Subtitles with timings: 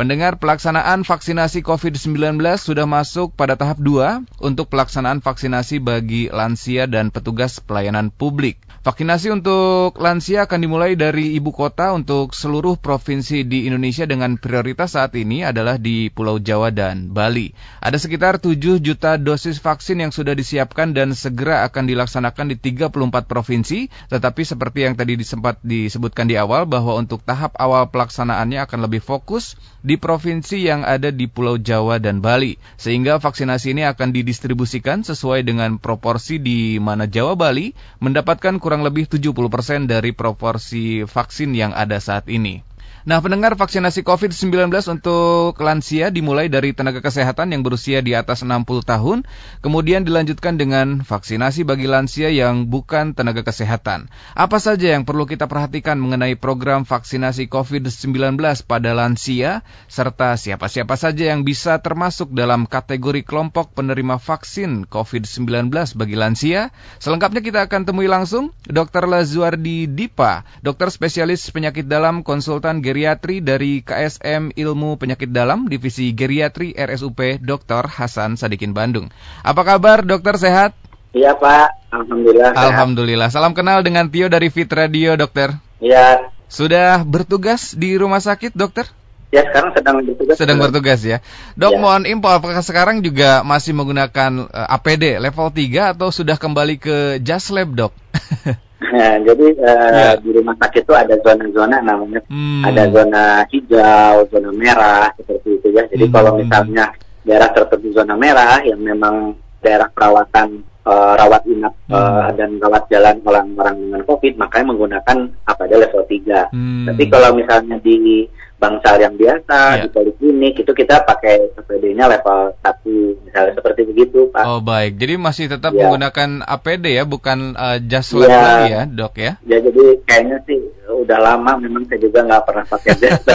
[0.00, 7.12] Pendengar pelaksanaan vaksinasi COVID-19 sudah masuk pada tahap 2 untuk pelaksanaan vaksinasi bagi lansia dan
[7.12, 8.64] petugas pelayanan publik.
[8.80, 14.96] Vaksinasi untuk lansia akan dimulai dari ibu kota untuk seluruh provinsi di Indonesia dengan prioritas
[14.96, 17.52] saat ini adalah di Pulau Jawa dan Bali.
[17.84, 23.28] Ada sekitar 7 juta dosis vaksin yang sudah disiapkan dan segera akan dilaksanakan di 34
[23.28, 28.88] provinsi, tetapi seperti yang tadi sempat disebutkan di awal bahwa untuk tahap awal pelaksanaannya akan
[28.88, 29.60] lebih fokus
[29.90, 32.54] di provinsi yang ada di Pulau Jawa dan Bali.
[32.78, 39.10] Sehingga vaksinasi ini akan didistribusikan sesuai dengan proporsi di mana Jawa Bali mendapatkan kurang lebih
[39.10, 42.69] 70% dari proporsi vaksin yang ada saat ini.
[43.00, 48.60] Nah, pendengar vaksinasi COVID-19 untuk lansia dimulai dari tenaga kesehatan yang berusia di atas 60
[48.84, 49.24] tahun,
[49.64, 54.12] kemudian dilanjutkan dengan vaksinasi bagi lansia yang bukan tenaga kesehatan.
[54.36, 58.36] Apa saja yang perlu kita perhatikan mengenai program vaksinasi COVID-19
[58.68, 66.16] pada lansia, serta siapa-siapa saja yang bisa termasuk dalam kategori kelompok penerima vaksin COVID-19 bagi
[66.20, 66.68] lansia?
[67.00, 69.08] Selengkapnya kita akan temui langsung Dr.
[69.08, 76.74] Lazuardi Dipa, dokter spesialis penyakit dalam konsultan Geriatri dari KSM Ilmu Penyakit Dalam Divisi Geriatri
[76.74, 77.86] RSUP Dr.
[77.86, 79.14] Hasan Sadikin Bandung.
[79.46, 80.74] Apa kabar dokter sehat?
[81.14, 82.50] Iya Pak, Alhamdulillah.
[82.50, 83.28] Alhamdulillah.
[83.30, 85.54] Salam kenal dengan Tio dari Fit Radio dokter.
[85.78, 86.34] Iya.
[86.50, 88.90] Sudah bertugas di rumah sakit dokter?
[89.30, 90.34] Ya sekarang sedang bertugas.
[90.34, 91.22] Sedang bertugas ya.
[91.54, 91.78] Dok ya.
[91.78, 97.22] mohon info apakah sekarang juga masih menggunakan uh, APD level 3 atau sudah kembali ke
[97.22, 97.94] Just Lab dok?
[98.80, 100.10] Nah, jadi uh, ya.
[100.24, 102.64] di rumah sakit itu ada zona-zona namanya, hmm.
[102.64, 105.84] ada zona hijau, zona merah seperti itu ya.
[105.84, 106.14] Jadi hmm.
[106.16, 111.92] kalau misalnya daerah tertentu zona merah yang memang daerah perawatan uh, rawat inap hmm.
[111.92, 116.48] uh, dan rawat jalan orang-orang dengan COVID, makanya menggunakan apa ada level 3.
[116.56, 116.86] Hmm.
[116.88, 118.24] Tapi kalau misalnya di
[118.60, 119.82] bangsal yang biasa yeah.
[119.82, 124.44] di poliklinik itu kita pakai APD-nya level 1 misalnya seperti begitu Pak.
[124.44, 125.88] Oh baik, jadi masih tetap yeah.
[125.88, 128.28] menggunakan APD ya, bukan uh, just yeah.
[128.28, 129.32] lagi ya dok ya?
[129.48, 130.60] Ya jadi kayaknya sih
[130.90, 133.24] udah lama memang saya juga nggak pernah pakai jas.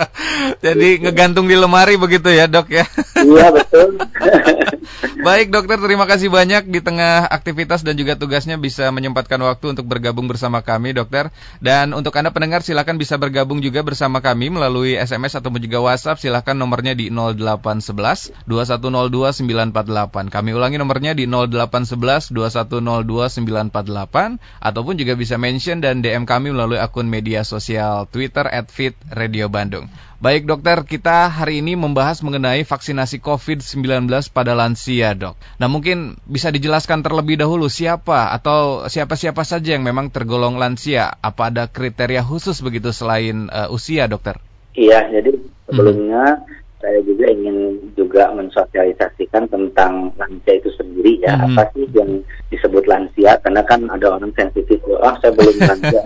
[0.64, 2.84] jadi ngegantung di lemari begitu ya dok ya?
[3.20, 4.00] Iya betul.
[5.26, 9.86] baik dokter, terima kasih banyak di tengah aktivitas dan juga tugasnya bisa menyempatkan waktu untuk
[9.86, 11.28] bergabung bersama kami dokter.
[11.60, 16.20] Dan untuk anda pendengar silakan bisa bergabung juga bersama kami melalui SMS ataupun juga WhatsApp.
[16.20, 20.32] Silahkan nomornya di 0811 2102 948.
[20.32, 26.80] Kami ulangi nomornya di 0811 2102 948 ataupun juga bisa mention dan DM kami melalui
[26.82, 29.88] akun media sosial Twitter @fitradiobandung.
[30.20, 34.04] Baik dokter, kita hari ini membahas mengenai vaksinasi COVID-19
[34.36, 35.32] pada lansia dok.
[35.56, 41.16] Nah mungkin bisa dijelaskan terlebih dahulu siapa atau siapa-siapa saja yang memang tergolong lansia.
[41.24, 44.36] Apa ada kriteria khusus begitu selain uh, usia dokter?
[44.76, 51.36] Iya, jadi sebelumnya hmm saya juga ingin juga mensosialisasikan tentang lansia itu sendiri ya.
[51.36, 51.52] Hmm.
[51.52, 53.36] Apa sih yang disebut lansia?
[53.44, 56.02] Karena kan ada orang sensitif, oh saya belum lansia.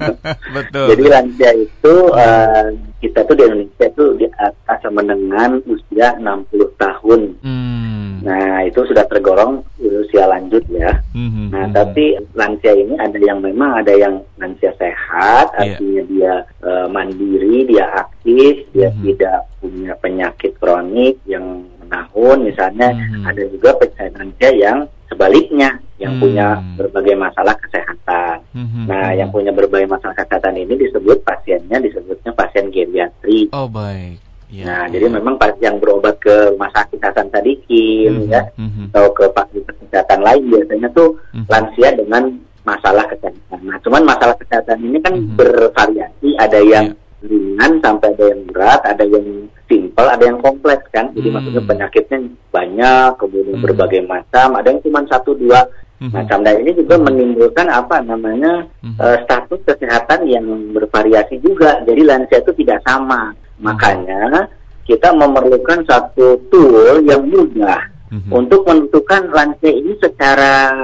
[0.56, 0.86] Betul.
[0.96, 2.72] Jadi lansia itu uh,
[3.04, 7.20] kita tuh di Indonesia tuh di atas menengah usia 60 tahun.
[7.44, 8.24] Hmm.
[8.24, 11.04] Nah itu sudah tergolong usia lanjut ya.
[11.12, 11.52] Hmm.
[11.52, 15.76] Nah tapi lansia ini ada yang memang ada yang lansia sehat, yeah.
[15.76, 16.32] artinya dia
[16.64, 19.04] uh, mandiri, dia aktif, dia hmm.
[19.04, 20.13] tidak punya penyakit
[20.60, 23.24] kronik yang menahun misalnya hmm.
[23.28, 23.76] ada juga
[24.14, 24.78] lansia yang
[25.10, 26.22] sebaliknya yang hmm.
[26.22, 28.42] punya berbagai masalah kesehatan.
[28.50, 28.86] Hmm.
[28.90, 33.46] Nah, yang punya berbagai masalah kesehatan ini disebut pasiennya disebutnya pasien geriatri.
[33.54, 34.18] Oh, baik.
[34.54, 34.98] Ya, nah, ya.
[34.98, 38.30] jadi memang yang berobat ke rumah sakit Hasan Sadikin hmm.
[38.30, 38.92] ya hmm.
[38.92, 41.46] atau ke fasilitas kesehatan lain biasanya tuh hmm.
[41.50, 42.22] lansia dengan
[42.62, 43.60] masalah kesehatan.
[43.66, 45.34] Nah, cuman masalah kesehatan ini kan hmm.
[45.34, 47.03] bervariasi, ada yang yeah.
[47.24, 51.10] Ringan sampai ada yang berat, ada yang simpel, ada yang kompleks kan.
[51.16, 51.34] Jadi hmm.
[51.34, 52.18] maksudnya penyakitnya
[52.52, 53.64] banyak, kemudian hmm.
[53.64, 55.64] berbagai macam, ada yang cuma satu dua
[56.04, 56.12] hmm.
[56.12, 56.38] macam.
[56.44, 59.00] Dan ini juga menimbulkan apa namanya hmm.
[59.00, 60.46] uh, status kesehatan yang
[60.76, 61.80] bervariasi juga.
[61.88, 63.32] Jadi lansia itu tidak sama.
[63.32, 63.72] Hmm.
[63.72, 64.52] Makanya
[64.84, 67.80] kita memerlukan satu tool yang mudah
[68.12, 68.30] hmm.
[68.30, 70.76] untuk menentukan lansia ini secara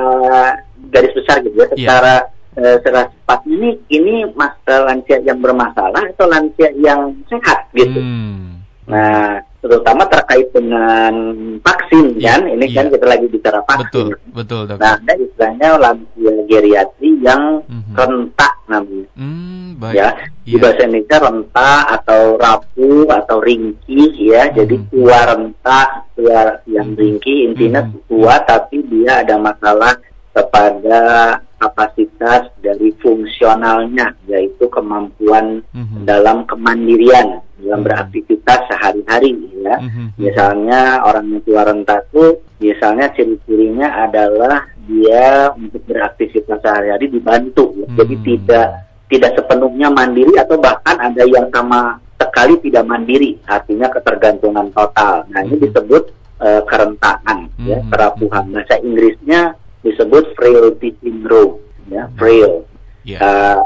[0.91, 1.73] garis besar gitu ya iya.
[1.77, 2.40] secara yeah.
[2.57, 8.01] Uh, secara cepat ini ini mas, lansia yang bermasalah atau lansia yang sehat gitu.
[8.01, 8.51] Hmm.
[8.91, 11.13] Nah, terutama terkait dengan
[11.61, 12.77] vaksin yeah, kan, ini yeah.
[12.81, 13.87] kan kita lagi bicara vaksin.
[13.87, 14.63] Betul, betul.
[14.67, 14.83] Dokter.
[14.83, 17.95] Nah, ada istilahnya lansia geriatri yang mm-hmm.
[17.95, 19.07] rentak namanya.
[19.15, 19.95] Mm, baik.
[19.95, 20.09] Ya,
[20.43, 20.61] di yeah.
[20.65, 24.43] bahasa Indonesia rentak atau rapuh atau ringkih ya.
[24.49, 24.57] Mm-hmm.
[24.59, 27.01] Jadi tua rentak, tua yang mm-hmm.
[27.05, 28.05] ringkih, intinya mm-hmm.
[28.09, 29.95] tua tapi dia ada masalah
[30.33, 31.03] kepada
[31.61, 36.09] kapasitas dari fungsionalnya yaitu kemampuan mm-hmm.
[36.09, 39.77] dalam kemandirian dalam beraktivitas sehari-hari ya.
[40.17, 47.87] Misalnya orang yang tua renta itu biasanya ciri-cirinya adalah dia untuk beraktivitas sehari-hari dibantu, ya.
[48.01, 48.69] jadi tidak
[49.11, 55.25] tidak sepenuhnya mandiri atau bahkan ada yang sama sekali tidak mandiri, artinya ketergantungan total.
[55.31, 56.11] Nah ini disebut
[56.43, 58.45] uh, kerentaan, ya kerapuhan.
[58.51, 62.65] Bahasa Inggrisnya disebut frailty syndrome, ya frail.
[63.05, 63.21] Yeah.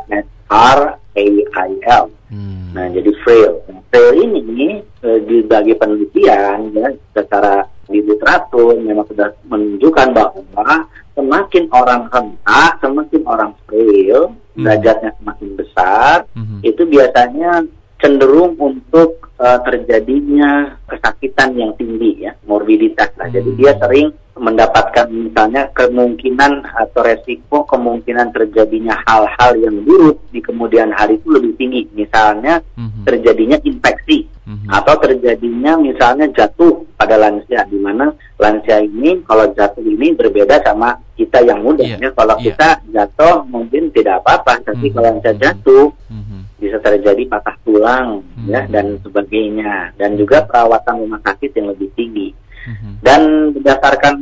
[0.09, 2.11] Uh, R A I L.
[2.31, 2.75] Hmm.
[2.75, 3.63] Nah, jadi frail.
[3.71, 11.65] Nah, frail ini eh, dibagi penelitian ya secara di literatur memang sudah menunjukkan bahwa semakin
[11.71, 14.65] orang renta, semakin orang frail, hmm.
[14.65, 16.61] derajatnya semakin besar, hmm.
[16.65, 17.69] itu biasanya
[18.03, 23.31] cenderung untuk uh, terjadinya kesakitan yang tinggi ya, morbiditas lah.
[23.31, 23.35] Hmm.
[23.35, 30.91] Jadi dia sering mendapatkan misalnya kemungkinan atau resiko kemungkinan terjadinya hal-hal yang buruk di kemudian
[30.91, 31.87] hari itu lebih tinggi.
[31.95, 33.07] Misalnya mm-hmm.
[33.07, 34.69] terjadinya infeksi mm-hmm.
[34.69, 40.97] atau terjadinya misalnya jatuh pada lansia di mana lansia ini kalau jatuh ini berbeda sama
[41.15, 41.99] kita yang muda yeah.
[41.99, 42.11] ya.
[42.13, 42.45] Kalau yeah.
[42.51, 44.95] kita jatuh mungkin tidak apa-apa, tapi mm-hmm.
[44.95, 46.41] kalau lansia jatuh mm-hmm.
[46.61, 48.51] bisa terjadi patah tulang mm-hmm.
[48.53, 52.29] ya dan sebagainya dan juga perawatan rumah sakit yang lebih tinggi.
[52.65, 52.93] Mm-hmm.
[53.05, 54.15] Dan berdasarkan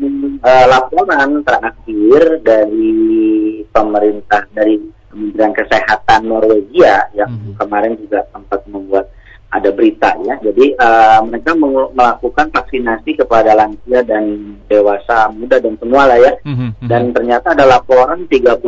[0.43, 2.91] uh, laporan terakhir dari
[3.71, 4.83] pemerintah dari
[5.13, 7.55] Kementerian Kesehatan Norwegia yang mm-hmm.
[7.61, 9.13] kemarin juga sempat membuat
[9.53, 10.41] ada berita ya.
[10.41, 11.53] Jadi uh, mereka
[11.93, 16.33] melakukan vaksinasi kepada lansia dan dewasa muda dan semua lah ya.
[16.49, 16.89] Mm-hmm.
[16.89, 18.65] Dan ternyata ada laporan 33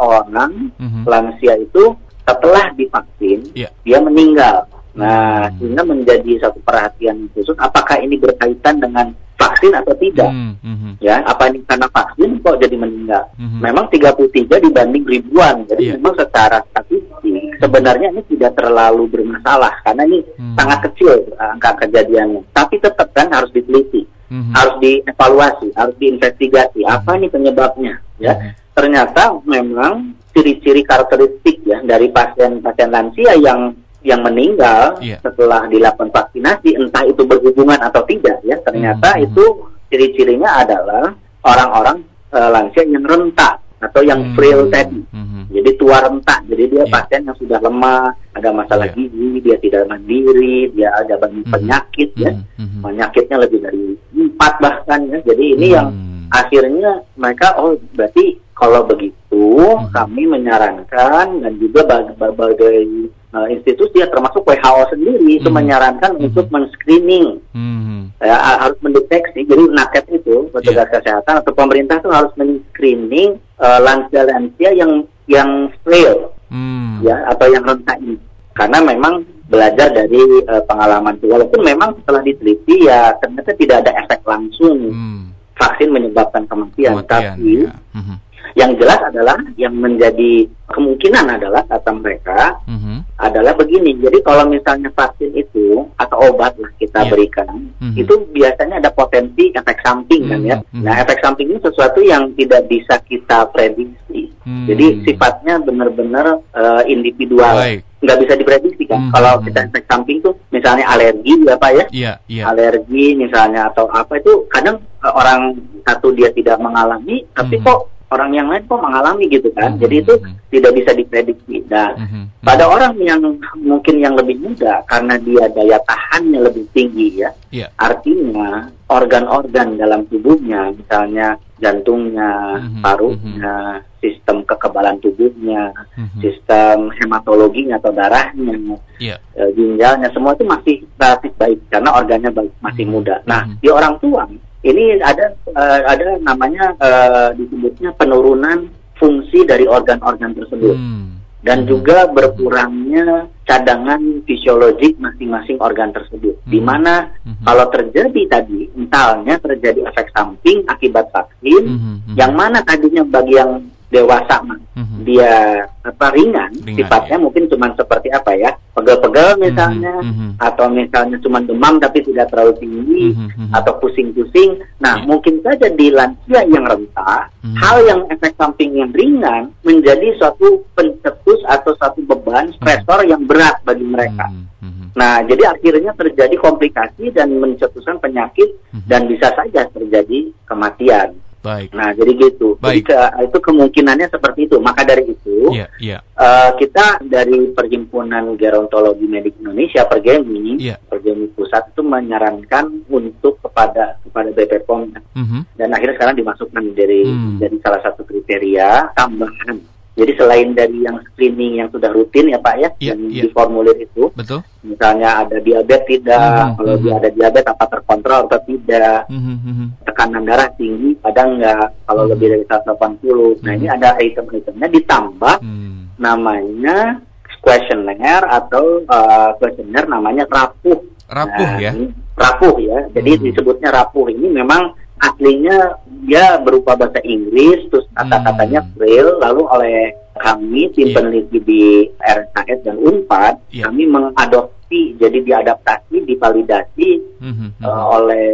[0.00, 1.04] orang mm-hmm.
[1.04, 1.92] lansia itu
[2.24, 3.68] setelah divaksin yeah.
[3.84, 4.64] dia meninggal.
[4.94, 5.58] Nah, hmm.
[5.58, 10.30] sehingga menjadi satu perhatian khusus apakah ini berkaitan dengan vaksin atau tidak.
[10.30, 10.54] Hmm.
[10.62, 10.94] Hmm.
[11.02, 13.24] Ya, apa ini karena vaksin kok jadi meninggal?
[13.36, 13.60] Hmm.
[13.60, 15.66] Memang 33 dibanding ribuan.
[15.66, 15.94] Jadi yeah.
[15.98, 20.54] memang secara statistik sebenarnya ini tidak terlalu bermasalah karena ini hmm.
[20.58, 22.42] sangat kecil angka kejadiannya.
[22.54, 24.06] Tapi tetap kan harus diteliti.
[24.32, 24.50] Hmm.
[24.56, 26.90] Harus dievaluasi, harus diinvestigasi hmm.
[26.90, 28.34] apa ini penyebabnya, ya.
[28.34, 28.50] Hmm.
[28.74, 33.70] Ternyata memang ciri-ciri karakteristik ya dari pasien-pasien lansia yang
[34.04, 35.18] yang meninggal yeah.
[35.24, 39.26] setelah dilakukan vaksinasi entah itu berhubungan atau tidak ya ternyata mm -hmm.
[39.26, 39.44] itu
[39.88, 42.04] ciri-cirinya adalah orang-orang
[42.36, 44.36] uh, lansia yang rentak atau yang mm -hmm.
[44.36, 45.42] frail tadi mm -hmm.
[45.56, 46.92] jadi tua rentak jadi dia yeah.
[46.92, 48.96] pasien yang sudah lemah ada masalah yeah.
[48.96, 51.54] gizi dia tidak mandiri dia ada banyak mm -hmm.
[51.56, 52.80] penyakit ya mm -hmm.
[52.84, 55.76] penyakitnya lebih dari empat bahkan ya jadi ini mm -hmm.
[55.80, 55.88] yang
[56.28, 59.92] akhirnya mereka oh berarti kalau begitu mm -hmm.
[59.96, 61.80] kami menyarankan dan juga
[62.20, 65.58] berbagai uh, institusi ya termasuk WHO sendiri itu hmm.
[65.58, 66.26] menyarankan hmm.
[66.30, 68.14] untuk men-screening hmm.
[68.22, 70.92] ya, harus mendeteksi jadi nakes itu petugas yeah.
[70.94, 77.02] kesehatan atau pemerintah itu harus men-screening uh, lansia-lansia yang yang frail hmm.
[77.02, 78.16] ya atau yang rentan ini
[78.54, 83.92] karena memang belajar dari uh, pengalaman itu walaupun memang setelah diteliti ya ternyata tidak ada
[84.06, 85.34] efek langsung hmm.
[85.58, 87.74] vaksin menyebabkan kematian, kematian tapi ya.
[87.98, 88.18] hmm
[88.54, 93.18] yang jelas adalah yang menjadi kemungkinan adalah kata mereka mm-hmm.
[93.18, 93.98] adalah begini.
[93.98, 97.10] Jadi kalau misalnya vaksin itu atau obat lah kita yeah.
[97.10, 97.50] berikan,
[97.82, 97.98] mm-hmm.
[97.98, 100.42] itu biasanya ada potensi efek samping mm-hmm.
[100.46, 100.56] kan ya.
[100.62, 100.82] Mm-hmm.
[100.86, 104.30] Nah efek samping ini sesuatu yang tidak bisa kita prediksi.
[104.46, 104.66] Mm-hmm.
[104.70, 107.58] Jadi sifatnya benar-benar uh, individual.
[107.58, 109.08] Baik nggak bisa diprediksi kan.
[109.08, 109.12] Hmm.
[109.16, 112.44] Kalau kita efek samping tuh misalnya alergi apa ya, yeah, yeah.
[112.52, 115.56] alergi misalnya atau apa itu kadang uh, orang
[115.88, 117.64] satu dia tidak mengalami, tapi hmm.
[117.64, 119.72] kok orang yang lain kok mengalami gitu kan.
[119.72, 119.82] Mm -hmm.
[119.82, 120.34] Jadi itu hmm.
[120.52, 121.56] tidak bisa diprediksi.
[121.66, 122.24] Dan mm -hmm.
[122.44, 123.20] pada orang yang
[123.58, 127.30] mungkin yang lebih muda karena dia daya tahannya lebih tinggi ya.
[127.50, 127.70] Yeah.
[127.78, 132.82] Artinya organ-organ dalam tubuhnya misalnya jantungnya, mm -hmm.
[132.84, 134.00] parunya, mm -hmm.
[134.02, 136.20] sistem kekebalan tubuhnya, mm -hmm.
[136.20, 139.16] sistem hematologinya atau darahnya, yeah.
[139.32, 143.02] e, ginjalnya semua itu masih relatif baik karena organnya baik, masih mm -hmm.
[143.06, 143.16] muda.
[143.24, 143.60] Nah, mm -hmm.
[143.62, 144.22] di orang tua
[144.64, 151.44] ini ada uh, ada namanya uh, disebutnya penurunan fungsi dari organ-organ tersebut hmm.
[151.44, 151.68] dan hmm.
[151.68, 156.36] juga berkurangnya cadangan fisiologik masing-masing organ tersebut.
[156.44, 156.50] Hmm.
[156.50, 157.44] Di mana hmm.
[157.44, 161.80] kalau terjadi tadi, misalnya terjadi efek samping akibat vaksin, hmm.
[161.80, 162.16] Hmm.
[162.16, 163.60] yang mana tadinya bagi yang
[163.94, 165.00] dewasa mm-hmm.
[165.06, 167.22] dia apa ringan, ringan sifatnya ya.
[167.22, 170.30] mungkin cuma seperti apa ya pegel-pegel misalnya mm-hmm.
[170.42, 173.54] atau misalnya cuma demam tapi tidak terlalu tinggi mm-hmm.
[173.54, 175.06] atau pusing-pusing nah yeah.
[175.06, 177.54] mungkin saja di lansia yang renta mm-hmm.
[177.62, 183.12] hal yang efek samping yang ringan menjadi suatu pencetus atau satu beban stresor mm-hmm.
[183.14, 184.94] yang berat bagi mereka mm-hmm.
[184.94, 188.86] nah jadi akhirnya terjadi komplikasi dan mencetuskan penyakit mm-hmm.
[188.86, 191.76] dan bisa saja terjadi kematian Baik.
[191.76, 192.56] Nah, jadi gitu.
[192.56, 192.88] Baik.
[192.88, 192.96] Jadi ke,
[193.28, 194.56] itu kemungkinannya seperti itu.
[194.64, 195.98] Maka dari itu, Iya, iya.
[196.00, 200.80] eh, kita dari Perhimpunan Gerontologi Medik Indonesia Pergemi, Iya.
[200.88, 205.40] Pergemi Pusat itu menyarankan untuk kepada kepada BPOM Mhm.
[205.60, 207.36] dan akhirnya sekarang dimasukkan dari Hmm.
[207.36, 209.60] jadi salah satu kriteria tambahan.
[209.94, 213.22] Jadi selain dari yang screening yang sudah rutin ya Pak ya, Iya, yang iya.
[213.22, 214.42] di formulir itu, Betul?
[214.66, 216.82] misalnya ada diabetes tidak, Mhm, kalau mhm.
[216.82, 219.66] dia ada diabetes apa terkontrol atau tidak, Mhm, mhm.
[219.86, 222.10] tekanan darah tinggi ada enggak, kalau Mhm.
[222.10, 223.38] lebih dari 180.
[223.46, 223.58] Nah Mhm.
[223.62, 225.94] ini ada item-itemnya ditambah Hmm.
[225.94, 226.98] namanya
[227.38, 230.80] questionnaire atau uh, questionnaire namanya rapuh.
[231.06, 231.70] Rapuh Nah, ya.
[232.18, 232.88] rapuh ya.
[232.90, 233.22] Jadi Hmm.
[233.30, 238.70] disebutnya rapuh ini memang aslinya dia berupa bahasa Inggris, terus kata-katanya Hmm.
[238.78, 239.76] braille, lalu oleh
[240.14, 240.94] kami tim Iya.
[240.94, 241.62] peneliti di
[241.98, 243.66] RSKS dan Unpad, Iya.
[243.66, 244.52] kami mengadopsi,
[244.96, 246.90] jadi diadaptasi, divalidasi
[247.20, 247.62] Mhm, mhm.
[247.62, 248.26] uh, oleh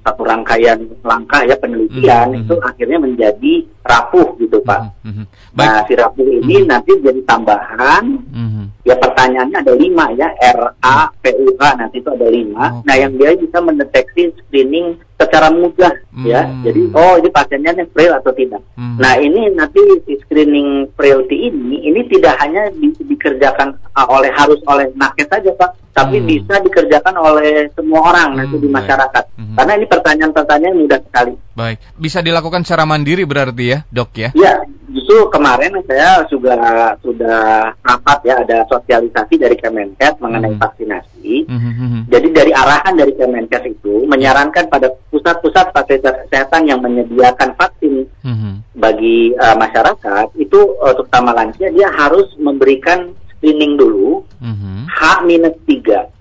[0.00, 2.64] satu rangkaian langkah ya penelitian Hmm, itu hmm.
[2.64, 4.80] akhirnya menjadi rapuh gitu Pak.
[5.04, 5.24] Mhm, mhm.
[5.52, 5.68] Baik.
[5.68, 6.68] Nah si rapuh ini Hmm.
[6.70, 8.64] nanti jadi tambahan Mhm.
[8.84, 12.78] ya pertanyaannya ada lima ya R A P U nanti itu ada lima.
[12.78, 12.84] Oke.
[12.86, 15.92] Nah yang dia bisa mendeteksi screening secara mudah
[16.22, 16.46] ya.
[16.46, 16.62] Hmm.
[16.62, 18.62] Jadi oh ini pasiennya nih frail atau tidak.
[18.78, 18.96] Mhm.
[18.96, 20.88] Nah ini nanti si screening
[21.34, 26.28] ini ini tidak hanya di- dikerjakan uh, oleh harus oleh nakes saja Pak, tapi Hmm.
[26.30, 28.76] bisa dikerjakan oleh semua orang nanti Hmm, di baik.
[28.78, 29.24] masyarakat.
[29.34, 29.56] Mhm.
[29.58, 31.34] Karena ini pertanyaan-pertanyaan mudah sekali.
[31.58, 31.78] Baik.
[31.98, 34.30] Bisa dilakukan secara mandiri berarti ya, Dok ya?
[34.38, 34.54] Ya,
[34.86, 36.54] justru kemarin saya juga
[37.02, 40.62] sudah rapat ya ada sosialisasi dari Kemenkes mengenai Hmm.
[40.62, 41.50] vaksinasi.
[41.50, 42.00] Mhm, mhm.
[42.06, 48.78] Jadi dari arahan dari Kemenkes itu menyarankan pada pusat-pusat fasilitas kesehatan yang menyediakan vaksin Mhm.
[48.78, 54.86] bagi uh, masyarakat itu uh, terutama lansia dia harus memberikan screening dulu Mhm.
[54.86, 55.78] H-3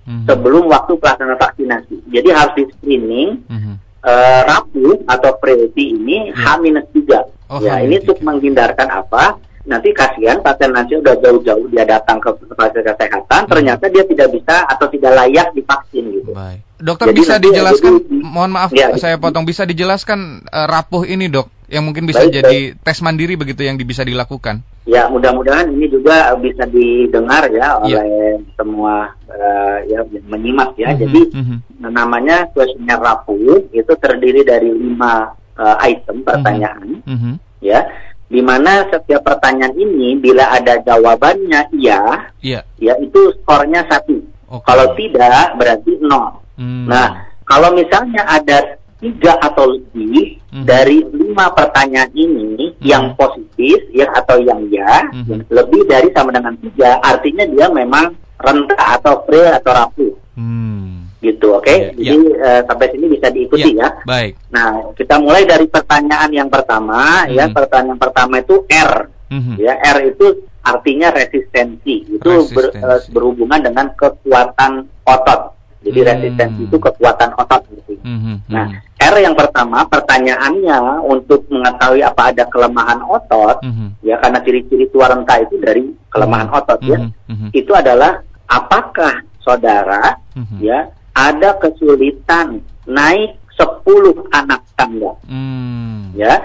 [0.07, 0.25] Mhm.
[0.25, 1.95] sebelum waktu pelaksanaan vaksinasi.
[2.09, 3.73] Jadi harus di screening Mhm.
[4.01, 6.57] uh, rapuh atau frailty ini Ya.
[6.57, 7.27] H-3.
[7.47, 7.85] Oh, ya, H-3.
[7.85, 9.37] ini untuk menghindarkan apa?
[9.67, 13.51] Nanti kasihan pasien lansia udah jauh-jauh dia datang ke fasilitas kesehatan, Hmm.
[13.51, 16.31] ternyata dia tidak bisa atau tidak layak divaksin gitu.
[16.31, 16.63] Baik.
[16.77, 21.03] Dokter Jadi bisa nanti- dijelaskan, jadi- mohon maaf Ya, saya potong, bisa dijelaskan eh, rapuh
[21.03, 24.63] ini dok, yang mungkin bisa Baik, jadi tes mandiri begitu yang bisa dilakukan.
[24.87, 27.99] Ya, mudah-mudahan ini juga bisa didengar ya Iya.
[28.07, 30.95] oleh semua eh, ya yang menyimak ya.
[30.95, 31.57] Mhm, Jadi mhm.
[31.91, 37.33] namanya kuesioner rapuh itu terdiri dari lima eh, item pertanyaan Mhm.
[37.59, 37.83] ya.
[38.27, 42.59] Di mana setiap pertanyaan ini bila ada jawabannya iya, Iya.
[42.79, 44.19] ya itu skornya satu.
[44.47, 44.63] Oke.
[44.67, 46.43] Kalau tidak berarti nol.
[46.55, 46.87] Hmm.
[46.87, 50.65] Nah, kalau misalnya ada tiga atau lebih Mhm.
[50.65, 52.81] dari lima pertanyaan ini Mhm.
[52.81, 55.47] yang positif ya atau yang ya, Mhm.
[55.47, 61.09] lebih dari sama dengan tiga, artinya dia memang rentah atau frail atau rapuh Hmm.
[61.19, 61.69] gitu, oke?
[61.69, 63.89] Iya, Jadi eh, sampai sini bisa diikuti Iya, ya.
[64.05, 64.33] Baik.
[64.49, 67.49] Nah, kita mulai dari pertanyaan yang pertama ya.
[67.49, 67.53] Mhm.
[67.53, 68.93] Pertanyaan pertama itu R
[69.29, 69.53] Mhm.
[69.57, 69.73] ya.
[69.77, 70.25] R itu
[70.61, 72.05] artinya resistensi.
[72.07, 73.09] Itu ber- eh, Resistensi.
[73.09, 75.56] berhubungan dengan kekuatan otot.
[75.83, 76.09] Jadi Hmm.
[76.09, 77.93] resistensi itu kekuatan otot gitu.
[78.01, 78.49] Mhm.
[78.49, 78.81] Nah, Mhm.
[78.97, 84.01] R yang pertama pertanyaannya untuk mengetahui apa ada kelemahan otot Mhm.
[84.01, 86.57] ya karena ciri-ciri tua renta itu dari kelemahan Mhm.
[86.57, 86.99] otot ya.
[87.29, 87.47] Mhm.
[87.53, 88.19] Itu adalah
[88.49, 90.57] apakah saudara Mhm.
[90.59, 96.13] ya ada kesulitan naik 10 anak tangga Hmm.
[96.13, 96.37] ya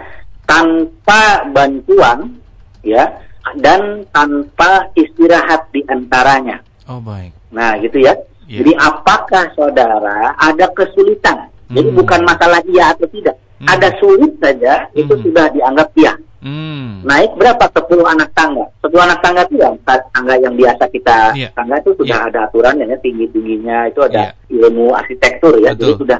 [0.49, 2.41] tanpa bantuan
[2.81, 3.21] ya
[3.61, 6.62] dan tanpa istirahat di antaranya.
[6.89, 7.33] Oh baik.
[7.53, 8.17] Nah, gitu ya.
[8.52, 8.59] Iya.
[8.61, 11.49] Jadi apakah saudara ada kesulitan?
[11.73, 11.97] Jadi Hmm.
[11.97, 13.40] bukan masalah iya atau tidak.
[13.56, 13.68] Hmm.
[13.73, 15.25] Ada sulit saja itu Hmm.
[15.25, 16.12] sudah dianggap iya.
[16.42, 17.00] Hmm.
[17.06, 17.64] Naik berapa?
[17.73, 18.66] 10 anak tangga.
[18.85, 21.49] 10 anak tangga itu ya tangga yang biasa kita Iya.
[21.56, 22.28] tangga itu sudah Iya.
[22.28, 24.61] ada aturan ya tinggi-tingginya itu ada Iya.
[24.61, 25.73] ilmu arsitektur ya.
[25.73, 26.00] Jadi Betul.
[26.04, 26.18] sudah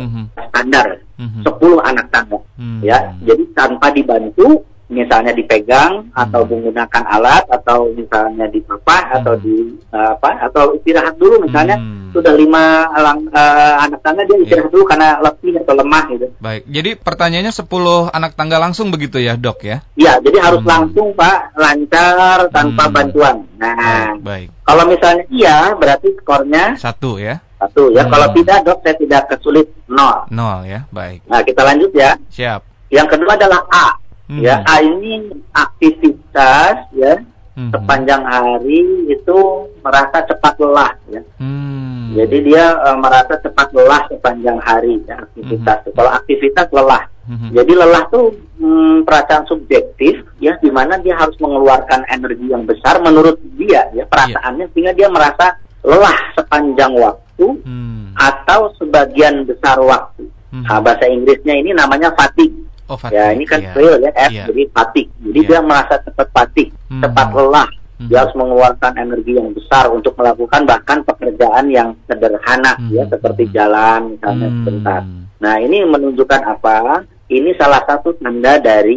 [0.00, 0.22] Mhm.
[0.32, 0.88] terstandar.
[1.20, 1.40] Mhm.
[1.44, 2.80] 10 anak tangga Hmm.
[2.80, 9.42] ya jadi tanpa dibantu misalnya dipegang atau menggunakan alat atau misalnya dipapah atau Hmm.
[9.42, 9.56] di
[9.90, 12.14] uh, apa atau istirahat dulu misalnya Hmm.
[12.14, 12.64] sudah lima
[12.94, 16.62] lang- uh, anak tangga dia istirahat dulu karena letih atau lemah gitu Baik.
[16.66, 17.66] Jadi pertanyaannya 10
[18.08, 19.82] anak tangga langsung begitu ya, Dok ya?
[19.94, 20.70] ya jadi harus Hmm.
[20.70, 22.94] langsung pak lancar tanpa Hmm.
[22.94, 24.22] bantuan nah Baik.
[24.22, 24.48] Baik.
[24.62, 27.42] kalau misalnya iya berarti skornya Satu ya.
[27.56, 28.12] satu ya Hmm.
[28.12, 30.86] kalau tidak dok saya tidak kesulit nol Nol ya.
[30.88, 31.26] Baik.
[31.26, 32.60] nah kita lanjut ya Siap.
[32.88, 33.86] yang kedua adalah A
[34.26, 34.42] Hmm.
[34.42, 35.22] ya A ini
[35.54, 37.14] aktivitas ya
[37.56, 37.72] Mhm.
[37.72, 39.38] sepanjang hari itu
[39.80, 41.22] merasa cepat lelah ya.
[41.40, 42.12] Hmm.
[42.12, 45.88] Jadi dia eh, merasa cepat lelah sepanjang hari ya aktivitas.
[45.88, 47.08] Kalau aktivitas lelah.
[47.24, 47.56] Mhm.
[47.56, 48.28] Jadi lelah tuh
[48.60, 54.04] hmm, perasaan subjektif ya di mana dia harus mengeluarkan energi yang besar menurut dia ya
[54.04, 58.12] perasaannya sehingga dia merasa lelah sepanjang waktu Hmm.
[58.16, 60.28] atau sebagian besar waktu.
[60.52, 60.64] Mhm.
[60.64, 62.68] Nah, bahasa Inggrisnya ini namanya fatigue.
[62.86, 63.18] Oh, fatigue.
[63.18, 63.74] Ya, ini kan yeah.
[63.74, 64.46] frail ya, F, yeah.
[64.46, 65.10] jadi fatigue.
[65.18, 65.48] Jadi yeah.
[65.50, 67.02] dia merasa cepat fatigue, hmm.
[67.02, 67.68] cepat lelah.
[67.96, 68.08] Hmm.
[68.12, 72.92] Dia harus mengeluarkan energi yang besar untuk melakukan bahkan pekerjaan yang sederhana hmm.
[72.94, 73.52] ya, seperti hmm.
[73.56, 74.56] jalan misalnya hmm.
[74.62, 75.00] sebentar.
[75.36, 77.02] Nah, ini menunjukkan apa?
[77.26, 78.94] Ini salah satu tanda dari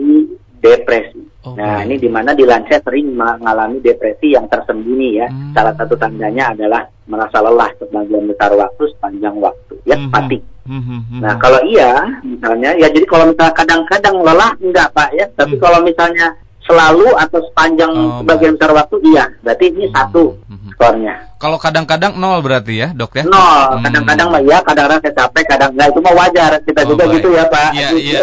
[0.59, 1.23] depresi.
[1.47, 5.27] Oh, nah, ini di mana di lansia sering mengalami depresi yang tersembunyi ya.
[5.31, 5.55] Hmm.
[5.55, 10.11] Salah satu tandanya adalah merasa lelah sebagian besar waktu sepanjang waktu, ya, hmm.
[10.13, 10.45] fatigue.
[10.69, 11.21] Hmm, hmm, hmm.
[11.25, 15.25] Nah, kalau iya, misalnya, ya jadi kalau misalnya kadang-kadang lelah, enggak Pak ya.
[15.33, 15.63] Tapi hmm.
[15.65, 19.33] kalau misalnya selalu atau sepanjang oh, sebagian besar waktu, iya.
[19.41, 19.93] Berarti ini hmm.
[19.97, 20.69] satu hmm.
[20.77, 21.15] skornya.
[21.41, 23.25] Kalau kadang-kadang nol berarti ya, dok ya?
[23.25, 23.81] Nol.
[23.81, 24.45] Kadang-kadang hmm.
[24.45, 25.87] ya, kadang-kadang saya capek, kadang enggak.
[25.89, 26.51] Itu mah wajar.
[26.61, 27.13] Kita oh, juga baik.
[27.17, 27.69] gitu ya, Pak.
[27.73, 28.19] Iya, iya.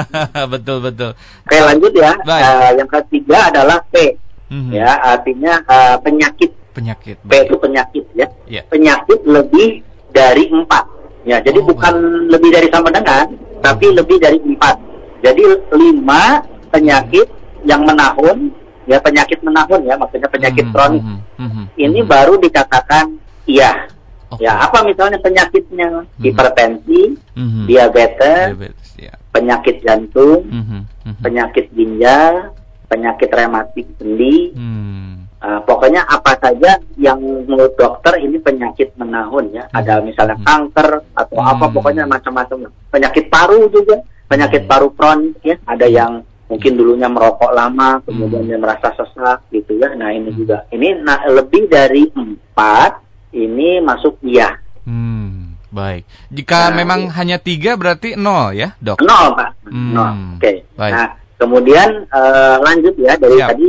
[0.56, 1.10] betul, betul.
[1.44, 2.16] Oke, lanjut ya.
[2.24, 4.16] Uh, yang ketiga adalah P.
[4.48, 4.72] Hmm.
[4.72, 6.48] Ya, artinya uh, penyakit.
[6.72, 7.20] Penyakit.
[7.28, 8.24] P itu penyakit ya.
[8.48, 8.64] Yeah.
[8.72, 9.84] Penyakit lebih
[10.16, 11.94] dari empat Ya, jadi oh, bukan
[12.32, 13.28] lebih dari sama dengan,
[13.60, 14.76] tapi lebih dari empat.
[15.20, 15.42] Jadi
[15.76, 16.40] lima
[16.72, 17.28] penyakit
[17.68, 18.48] yang menahun,
[18.88, 21.04] ya penyakit menahun ya, maksudnya penyakit hmm, kronis.
[21.04, 22.08] Hmm, hmm, hmm, ini hmm.
[22.08, 23.88] baru dikatakan iya.
[24.30, 24.46] Okay.
[24.46, 26.06] Ya, apa misalnya penyakitnya?
[26.06, 26.22] Hmm.
[26.24, 27.66] Hipertensi, hmm.
[27.68, 29.12] diabetes, diabetes ya.
[29.34, 30.88] penyakit jantung, hmm.
[31.04, 31.14] Hmm.
[31.20, 32.56] penyakit ginjal,
[32.88, 37.16] penyakit rematik sendi, hmm Uh, pokoknya apa saja yang
[37.48, 39.64] menurut dokter ini penyakit menahun ya.
[39.72, 39.80] Hmm.
[39.80, 40.44] Ada misalnya hmm.
[40.44, 41.52] kanker atau hmm.
[41.56, 42.68] apa pokoknya macam-macam.
[42.92, 44.70] Penyakit paru juga, penyakit hmm.
[44.70, 45.56] paru kronis ya.
[45.64, 48.48] Ada yang mungkin dulunya merokok lama, kemudian hmm.
[48.52, 49.96] dia merasa sesak gitu ya.
[49.96, 50.38] Nah ini hmm.
[50.44, 50.68] juga.
[50.68, 53.00] Ini nah, lebih dari empat
[53.32, 54.60] ini masuk iya.
[54.84, 55.56] Hmm.
[55.72, 56.04] Baik.
[56.28, 57.12] Jika nah, memang iya.
[57.16, 59.00] hanya tiga berarti nol ya dok?
[59.00, 59.50] Nol pak.
[59.70, 59.94] Hmm.
[59.96, 60.36] Nol.
[60.36, 60.42] Oke.
[60.42, 60.56] Okay.
[60.76, 63.48] Nah kemudian uh, lanjut ya dari Siap.
[63.54, 63.68] tadi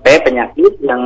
[0.00, 1.02] P penyakit yang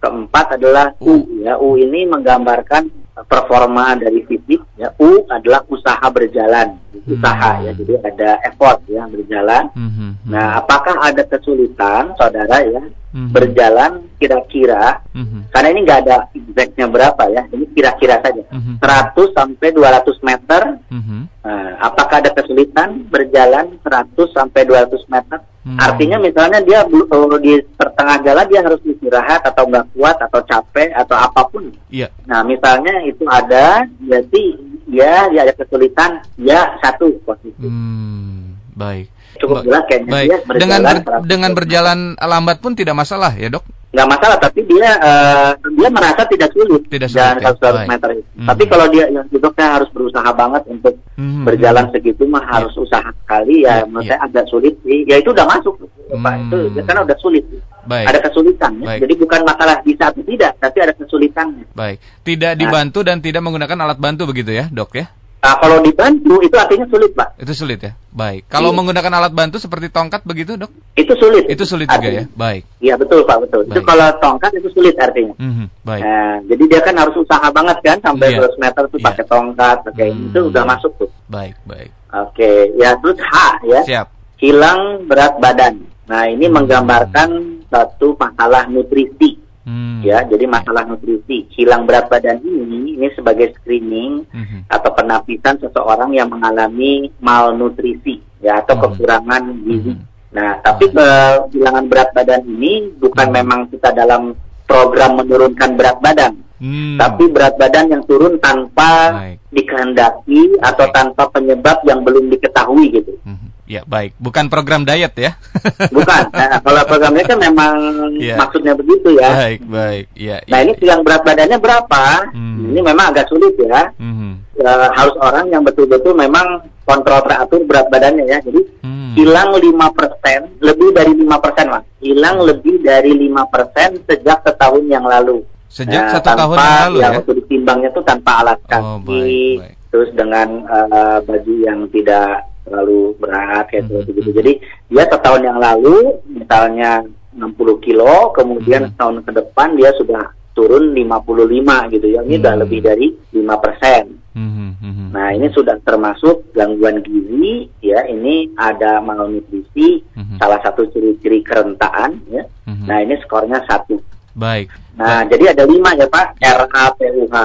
[0.00, 2.88] keempat adalah U ya U ini menggambarkan
[3.28, 7.64] performa dari fisik ya U adalah usaha berjalan usaha hmm.
[7.68, 9.90] ya jadi ada effort ya berjalan hmm.
[9.92, 10.12] hmm.
[10.30, 12.82] nah apakah ada kesulitan saudara ya
[13.12, 13.30] hmm.
[13.30, 15.50] berjalan kira-kira hmm.
[15.50, 18.78] karena ini nggak ada exactnya berapa ya ini kira-kira saja hmm.
[18.82, 21.22] 100 sampai 200 meter hmm.
[21.42, 25.76] nah, apakah ada kesulitan berjalan 100 sampai 200 meter Hmm.
[25.76, 30.88] Artinya misalnya dia uh, di pertengah jalan dia harus istirahat atau nggak kuat atau capek
[30.96, 31.68] atau apa pun.
[31.92, 32.08] Iya.
[32.24, 34.56] Nah misalnya itu ada, berarti
[34.88, 37.60] ya dia ada kesulitan, ya satu posisi.
[37.60, 39.12] Hmm, baik.
[39.40, 40.28] Cukup jelas kayaknya baik.
[40.28, 40.60] dia berjalan.
[40.60, 43.64] Dengan ber, dengan berjalan lambat pun tidak masalah ya dok?
[43.90, 47.90] nggak masalah tapi dia uh, dia merasa tidak sulit tidak sulit jalan ya?
[47.90, 48.30] 100 meter itu.
[48.38, 48.48] Hmm.
[48.54, 51.42] Tapi kalau dia yang saya harus berusaha banget untuk hmm.
[51.42, 52.52] berjalan segitu mah yeah.
[52.54, 54.14] harus usaha sekali ya, ya menurut yeah.
[54.14, 55.02] saya agak sulit sih.
[55.10, 56.22] Ya itu udah masuk hmm.
[56.22, 57.44] Pak itu ya, karena udah sulit.
[57.80, 58.06] Baik.
[58.14, 58.86] Ada kesulitan ya.
[59.02, 61.66] Jadi bukan masalah bisa atau tidak, tapi ada kesulitannya.
[61.74, 61.98] Baik.
[62.22, 63.06] Tidak dibantu nah.
[63.10, 65.10] dan tidak menggunakan alat bantu begitu ya, Dok ya?
[65.40, 67.40] Nah, kalau dibantu itu artinya sulit, Pak.
[67.40, 67.96] Itu sulit ya.
[68.12, 68.44] Baik.
[68.52, 68.76] Kalau iya.
[68.76, 70.68] menggunakan alat bantu seperti tongkat begitu, Dok?
[70.92, 71.48] Itu sulit.
[71.48, 72.28] Itu sulit artinya.
[72.28, 72.36] juga ya.
[72.36, 72.62] Baik.
[72.84, 73.64] Iya, betul, Pak, betul.
[73.64, 73.72] Baik.
[73.72, 75.32] Itu kalau tongkat itu sulit artinya.
[75.40, 75.66] Mm -hmm.
[75.80, 76.02] Baik.
[76.04, 78.52] Nah, jadi dia kan harus usaha banget kan sampai yeah.
[78.52, 79.06] 100 meter tuh yeah.
[79.08, 80.26] pakai tongkat, pakai hmm.
[80.28, 81.10] itu udah masuk tuh.
[81.32, 81.90] Baik, baik.
[82.12, 83.32] Oke, ya terus H
[83.64, 83.80] ya.
[83.88, 84.06] Siap.
[84.36, 85.88] Hilang berat badan.
[86.04, 86.52] Nah, ini hmm.
[86.52, 87.30] menggambarkan
[87.72, 90.00] satu masalah nutrisi Hmm.
[90.00, 94.64] Ya, jadi masalah nutrisi, hilang berat badan ini ini sebagai screening hmm.
[94.72, 98.82] atau penapisan seseorang yang mengalami malnutrisi ya atau hmm.
[98.88, 99.92] kekurangan gizi.
[99.92, 100.04] Hmm.
[100.30, 103.36] Nah, tapi kehilangan berat badan ini bukan hmm.
[103.36, 104.32] memang kita dalam
[104.64, 106.40] program menurunkan berat badan.
[106.60, 107.00] Hmm.
[107.00, 109.36] Tapi berat badan yang turun tanpa Baik.
[109.48, 113.16] dikehendaki atau tanpa penyebab yang belum diketahui gitu.
[113.24, 113.50] Hmm.
[113.70, 115.38] Ya baik, bukan program diet ya?
[115.94, 116.22] bukan.
[116.34, 117.74] Nah, kalau program diet kan memang
[118.18, 118.34] ya.
[118.34, 119.30] maksudnya begitu ya.
[119.30, 120.04] Baik, baik.
[120.18, 122.34] Ya, nah ya, ini silang berat badannya berapa?
[122.34, 122.74] Hmm.
[122.74, 123.94] Ini memang agak sulit ya.
[123.94, 124.42] Hmm.
[124.58, 128.42] E, harus orang yang betul-betul memang kontrol teratur berat badannya ya.
[128.42, 129.14] Jadi hmm.
[129.14, 131.82] hilang lima persen, lebih dari lima persen lah.
[132.02, 132.46] Hilang hmm.
[132.50, 135.46] lebih dari lima persen sejak setahun yang lalu.
[135.70, 137.10] Sejak nah, satu tahun yang lalu ya?
[137.22, 139.74] Waktu ditimbangnya tuh tanpa alas kaki, oh, baik, baik.
[139.94, 144.06] terus dengan uh, baju yang tidak terlalu berat kayak mm -hmm.
[144.10, 144.30] gitu.
[144.34, 144.52] Jadi
[144.90, 147.06] dia setahun yang lalu misalnya
[147.38, 148.98] 60 kilo, kemudian mm -hmm.
[148.98, 152.20] tahun ke depan dia sudah turun 55 gitu ya.
[152.26, 152.60] Ini mm -hmm.
[152.66, 154.04] lebih dari 5 persen.
[154.34, 155.08] Mm -hmm.
[155.10, 158.06] Nah ini sudah termasuk gangguan gizi ya.
[158.06, 160.36] Ini ada malnutrisi, mm -hmm.
[160.38, 162.42] salah satu ciri-ciri kerentaan ya.
[162.66, 162.86] Mm -hmm.
[162.86, 163.98] Nah ini skornya satu.
[164.36, 164.70] Baik.
[164.94, 165.34] Nah Baik.
[165.34, 167.36] jadi ada lima ya Pak, RAPUH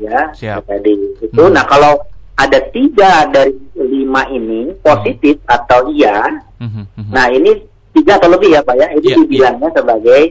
[0.00, 0.18] ya.
[0.34, 0.68] Siap.
[0.68, 1.24] Tadi itu.
[1.32, 1.52] Mm -hmm.
[1.54, 2.02] Nah kalau
[2.34, 5.54] ada tiga dari lima ini positif hmm.
[5.54, 7.62] atau iya, hmm, hmm, nah ini
[7.94, 9.76] tiga atau lebih ya Pak ya, ini yeah, dibilangnya yeah.
[9.78, 10.22] sebagai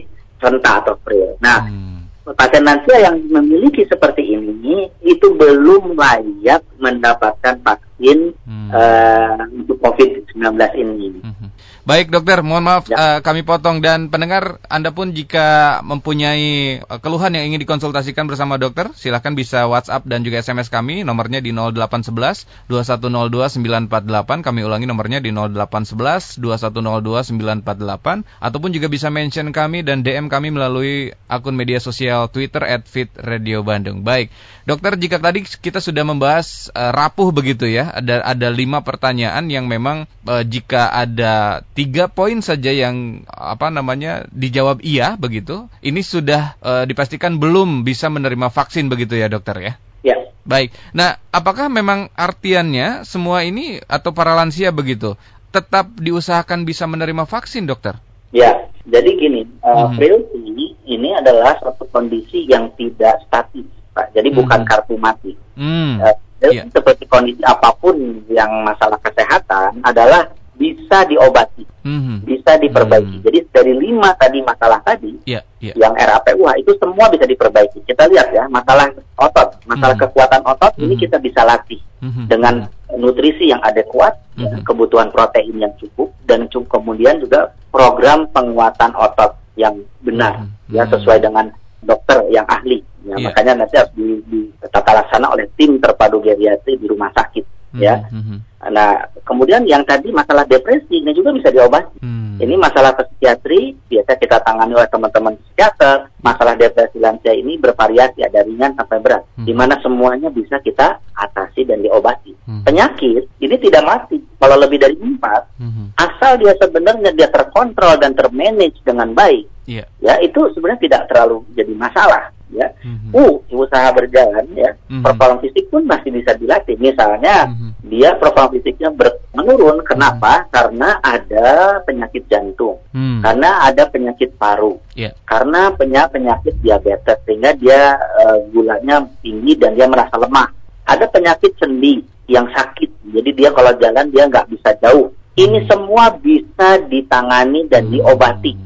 [0.43, 1.31] rentak atau free.
[1.39, 2.35] Nah, hmm.
[2.35, 8.69] pasien lansia yang memiliki seperti ini itu belum layak mendapatkan vaksin hmm.
[8.73, 11.07] uh, untuk COVID-19 COVID-19 ini.
[11.21, 11.47] Mhm.
[11.83, 12.95] Baik dokter, mohon maaf ya.
[12.95, 18.55] uh, kami potong dan pendengar Anda pun jika mempunyai uh, keluhan yang ingin dikonsultasikan bersama
[18.55, 24.87] dokter, silahkan bisa WhatsApp dan juga SMS kami, nomornya di 0811 2102 948, kami ulangi
[24.87, 31.51] nomornya di 0811 2102 948, ataupun juga bisa mention kami dan DM kami melalui akun
[31.51, 34.07] media sosial Twitter at Fit Radio Bandung.
[34.07, 34.31] Baik,
[34.63, 39.69] dokter jika tadi kita sudah membahas uh, rapuh begitu ya, ada ada lima pertanyaan yang
[39.69, 46.57] memang uh, jika ada tiga poin saja yang apa namanya dijawab iya begitu, ini sudah
[46.59, 49.73] uh, dipastikan belum bisa menerima vaksin begitu ya dokter ya?
[50.03, 50.17] Ya.
[50.43, 50.75] Baik.
[50.91, 55.15] Nah, apakah memang artiannya semua ini atau para lansia begitu
[55.53, 58.01] tetap diusahakan bisa menerima vaksin dokter?
[58.33, 60.69] Ya, jadi gini, uh, mm -hmm.
[60.89, 64.11] ini adalah suatu kondisi yang tidak statis, Pak.
[64.17, 64.41] Jadi mm -hmm.
[64.43, 65.31] bukan kartu mati.
[65.53, 66.01] Mm.
[66.01, 66.15] Uh,
[66.51, 66.67] yeah.
[66.73, 67.95] seperti kondisi apa pun
[68.27, 72.17] yang masalah kesehatan adalah bisa diobati, mm-hmm.
[72.29, 73.17] bisa diperbaiki.
[73.19, 73.25] Mm-hmm.
[73.25, 75.73] Jadi dari lima tadi masalah tadi, yeah, yeah.
[75.73, 77.81] yang RAPUH itu semua bisa diperbaiki.
[77.87, 80.13] Kita lihat ya, masalah otot, masalah mm-hmm.
[80.13, 80.85] kekuatan otot mm-hmm.
[80.85, 82.25] ini kita bisa latih mm-hmm.
[82.29, 88.93] dengan nutrisi yang adekuat, ya, kebutuhan protein yang cukup, dan cukup kemudian juga program penguatan
[88.93, 89.73] otot yang
[90.05, 90.77] benar, mm-hmm.
[90.77, 91.49] ya sesuai dengan
[91.81, 92.85] dokter yang ahli.
[93.03, 93.23] Ya, yeah.
[93.29, 97.45] Makanya nanti harus di, di tata laksana oleh tim terpadu geriatri di rumah sakit.
[97.73, 97.83] Mm-hmm.
[97.83, 97.95] Ya.
[98.07, 98.37] Mm-hmm.
[98.71, 101.99] Nah, kemudian yang tadi masalah depresi ini juga bisa diobati.
[101.99, 102.39] Hmm.
[102.39, 106.07] Ini masalah psikiatri biasa kita tangani oleh teman-teman psikiater.
[106.23, 109.43] Masalah depresi lansia ini bervariasi ada ringan sampai berat, hmm.
[109.43, 112.31] di mana semuanya bisa kita atasi dan diobati.
[112.47, 112.63] Hmm.
[112.63, 115.99] Penyakit ini tidak mati kalau lebih dari empat, hmm.
[115.99, 119.51] asal dia sebenarnya dia terkontrol dan termanage dengan baik.
[119.67, 119.87] Yeah.
[120.03, 122.67] Ya itu sebenarnya tidak terlalu jadi masalah ya.
[122.85, 123.11] Mm-hmm.
[123.11, 124.77] Uh, usaha berjalan ya.
[124.87, 125.03] Mm-hmm.
[125.03, 126.77] Performa fisik pun masih bisa dilatih.
[126.77, 127.69] Misalnya mm-hmm.
[127.89, 130.45] dia performa fisiknya ber- menurun kenapa?
[130.45, 130.53] Mm-hmm.
[130.53, 131.47] Karena ada
[131.83, 132.79] penyakit jantung.
[132.93, 133.21] Mm-hmm.
[133.25, 134.77] Karena ada penyakit paru.
[134.93, 135.13] Yeah.
[135.25, 140.49] Karena punya penyakit diabetes sehingga dia uh, gulanya tinggi dan dia merasa lemah.
[140.87, 143.11] Ada penyakit sendi yang sakit.
[143.11, 145.11] Jadi dia kalau jalan dia nggak bisa jauh.
[145.33, 145.69] Ini mm-hmm.
[145.69, 147.95] semua bisa ditangani dan mm-hmm.
[147.97, 148.62] diobati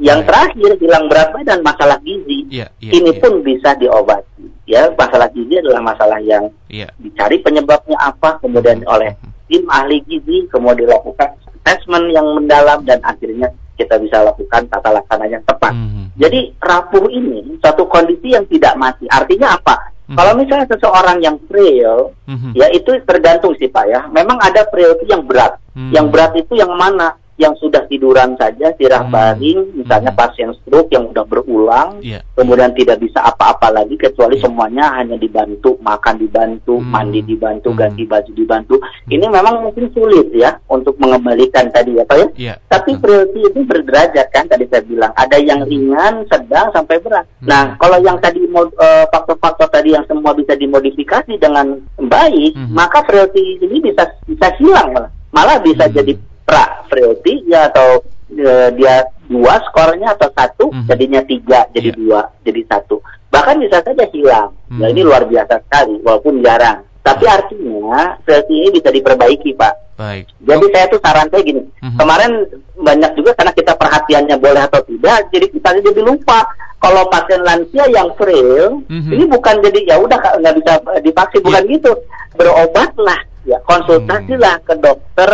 [0.00, 3.20] yang terakhir hilang berat badan masalah gizi yeah, yeah, ini yeah.
[3.20, 4.48] pun bisa diobati.
[4.64, 6.88] Ya masalah gizi adalah masalah yang yeah.
[6.96, 8.94] dicari penyebabnya apa, kemudian mm-hmm.
[8.96, 9.12] oleh
[9.44, 15.28] tim ahli gizi kemudian dilakukan assessment yang mendalam dan akhirnya kita bisa lakukan tata laksana
[15.28, 15.76] yang tepat.
[15.76, 16.04] Mm-hmm.
[16.16, 19.04] Jadi rapuh ini suatu kondisi yang tidak mati.
[19.04, 19.76] Artinya apa?
[19.84, 20.16] Mm-hmm.
[20.16, 22.52] Kalau misalnya seseorang yang frail, mm-hmm.
[22.56, 24.00] ya itu tergantung sih pak ya.
[24.08, 25.60] Memang ada frailty yang berat.
[25.76, 25.92] Mm-hmm.
[25.92, 27.20] Yang berat itu yang mana?
[27.40, 29.12] Yang sudah tiduran saja sirah hmm.
[29.16, 30.20] baring, misalnya hmm.
[30.20, 32.20] pasien stroke yang sudah berulang, yeah.
[32.36, 34.44] kemudian tidak bisa apa-apa lagi kecuali yeah.
[34.44, 36.84] semuanya hanya dibantu, makan dibantu, hmm.
[36.84, 37.80] mandi dibantu, hmm.
[37.80, 38.74] ganti baju dibantu.
[38.76, 39.08] Hmm.
[39.08, 42.28] Ini memang mungkin sulit ya untuk mengembalikan tadi ya Pak ya.
[42.36, 42.56] Yeah.
[42.68, 47.24] Tapi frailty itu berderajat kan tadi saya bilang, ada yang ringan, sedang sampai berat.
[47.40, 47.48] Hmm.
[47.48, 52.76] Nah, kalau yang tadi eh, faktor-faktor uh, tadi yang semua bisa dimodifikasi dengan baik, hmm.
[52.76, 55.10] maka frailty ini bisa bisa hilang malah.
[55.30, 55.94] Malah bisa hmm.
[55.94, 56.12] jadi
[56.50, 58.02] pra frailty ya atau
[58.34, 60.86] e, dia dua skornya atau satu mm -hmm.
[60.90, 61.98] jadinya tiga jadi yeah.
[62.02, 62.98] dua jadi satu
[63.30, 64.78] bahkan bisa saja hilang mm -hmm.
[64.82, 67.38] nah ini luar biasa sekali walaupun jarang tapi mm -hmm.
[67.38, 70.32] artinya frailty ini bisa diperbaiki pak Baik.
[70.40, 70.70] Jadi oh.
[70.72, 72.00] saya tuh saran saya gini, mm-hmm.
[72.00, 72.32] kemarin
[72.80, 76.40] banyak juga karena kita perhatiannya boleh atau tidak, jadi kita jadi lupa
[76.80, 79.12] kalau pasien lansia yang frail, mm-hmm.
[79.12, 80.72] ini bukan jadi ya udah nggak bisa
[81.04, 81.72] divaksin, bukan yeah.
[81.76, 81.92] gitu,
[82.32, 84.66] berobatlah ya konsultasilah hmm.
[84.66, 85.30] ke dokter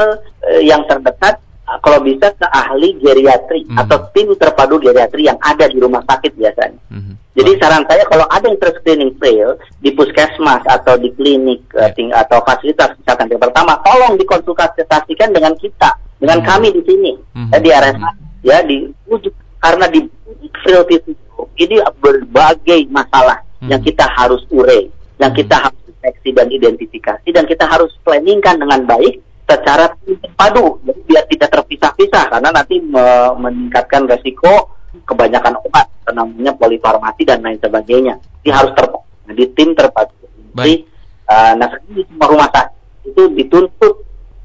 [0.46, 3.78] eh, yang terdekat eh, kalau bisa ke ahli geriatri hmm.
[3.82, 6.80] atau tim terpadu geriatri yang ada di rumah sakit biasanya.
[6.90, 7.14] Hmm.
[7.36, 11.92] Jadi saran saya kalau ada yang terscreening fail di puskesmas atau di klinik yeah.
[11.92, 16.48] ting atau fasilitas kesehatan yang pertama, tolong dikonsultasikan dengan kita, dengan hmm.
[16.48, 17.52] kami di sini hmm.
[17.52, 18.06] ya, di RSH
[18.46, 18.76] ya di
[19.60, 20.00] karena di
[20.62, 21.12] frailty itu
[21.60, 23.68] ini berbagai masalah hmm.
[23.68, 24.88] yang kita harus ure,
[25.20, 25.40] yang hmm.
[25.44, 29.90] kita harus deteksi dan identifikasi dan kita harus planningkan dengan baik secara
[30.38, 37.42] padu jadi biar tidak terpisah-pisah karena nanti me meningkatkan resiko kebanyakan obat namanya polifarmasi dan
[37.42, 40.14] lain sebagainya ini harus terpadu di tim terpadu
[40.54, 40.86] jadi
[41.26, 42.74] uh, nah ini semua rumah sakit
[43.10, 43.94] itu dituntut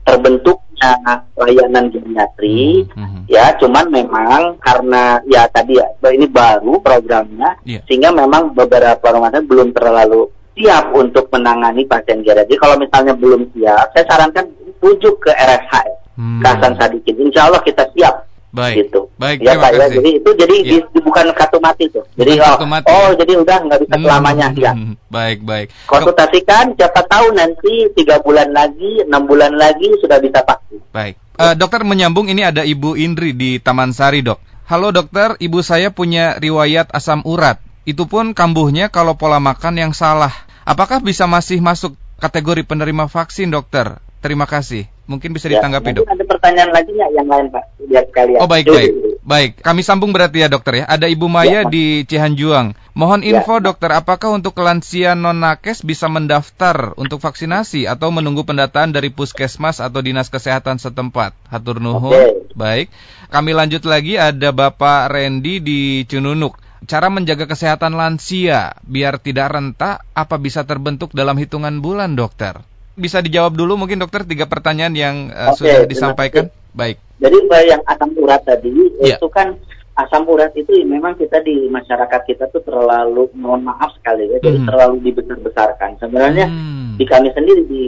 [0.01, 3.21] terbentuknya layanan geriatri mm -hmm.
[3.29, 7.81] ya cuman memang karena ya tadi ya ini baru programnya yeah.
[7.85, 10.29] sehingga memang beberapa rumah sakit belum terlalu
[10.61, 12.53] siap untuk menangani pasien geriatri.
[12.61, 14.45] Kalau misalnya belum siap, saya sarankan
[14.77, 15.73] rujuk ke RSH,
[16.21, 16.41] hmm.
[16.45, 17.17] Kasan Sadikin.
[17.17, 18.29] Insya Allah kita siap.
[18.51, 18.91] Baik.
[18.91, 19.07] Gitu.
[19.15, 19.47] Baik.
[19.47, 19.87] Ya, Pak, ya.
[19.87, 20.83] Jadi itu jadi ya.
[20.83, 22.03] di, bukan kartu mati tuh.
[22.19, 22.85] Jadi oh, mati.
[22.91, 24.03] oh jadi udah nggak bisa hmm.
[24.03, 24.59] selamanya hmm.
[24.59, 24.71] ya.
[25.07, 25.67] Baik baik.
[25.87, 30.83] Konsultasikan siapa tahu nanti tiga bulan lagi, enam bulan lagi sudah bisa vaksin.
[30.91, 31.15] Baik.
[31.39, 34.51] Uh, dokter menyambung ini ada Ibu Indri di Taman Sari, Dok.
[34.67, 37.59] Halo dokter, ibu saya punya riwayat asam urat.
[37.83, 40.31] Itu pun kambuhnya kalau pola makan yang salah.
[40.61, 43.97] Apakah bisa masih masuk kategori penerima vaksin, dokter?
[44.21, 44.85] Terima kasih.
[45.09, 46.05] Mungkin bisa ya, ditanggapi, dok.
[46.05, 47.63] Ada pertanyaan lagi nggak yang lain, Pak?
[47.89, 48.39] Biar sekalian.
[48.39, 48.91] Oh, baik, baik.
[49.25, 50.85] Baik, kami sambung berarti ya, dokter ya.
[50.85, 52.77] Ada Ibu Maya ya, di Cihanjuang.
[52.93, 53.41] Mohon ya.
[53.41, 53.73] info, ya.
[53.73, 60.05] dokter, apakah untuk lansia non-nakes bisa mendaftar untuk vaksinasi atau menunggu pendataan dari puskesmas atau
[60.05, 61.33] dinas kesehatan setempat?
[61.49, 62.13] Hatur nuhun.
[62.13, 62.53] Okay.
[62.53, 62.87] Baik.
[63.33, 66.60] Kami lanjut lagi, ada Bapak Randy di Cununuk.
[66.89, 72.65] Cara menjaga kesehatan lansia biar tidak rentak, apa bisa terbentuk dalam hitungan bulan, dokter?
[72.95, 76.45] bisa dijawab dulu mungkin dokter tiga pertanyaan yang uh, okay, sudah disampaikan.
[76.71, 76.99] Baik.
[77.19, 79.15] Jadi yang asam urat tadi yeah.
[79.19, 79.55] itu kan
[79.99, 84.63] asam urat itu memang kita di masyarakat kita tuh terlalu mohon maaf sekali ya, jadi
[84.63, 84.67] hmm.
[84.67, 85.99] terlalu dibesar-besarkan.
[85.99, 86.95] Sebenarnya hmm.
[86.95, 87.83] di kami sendiri di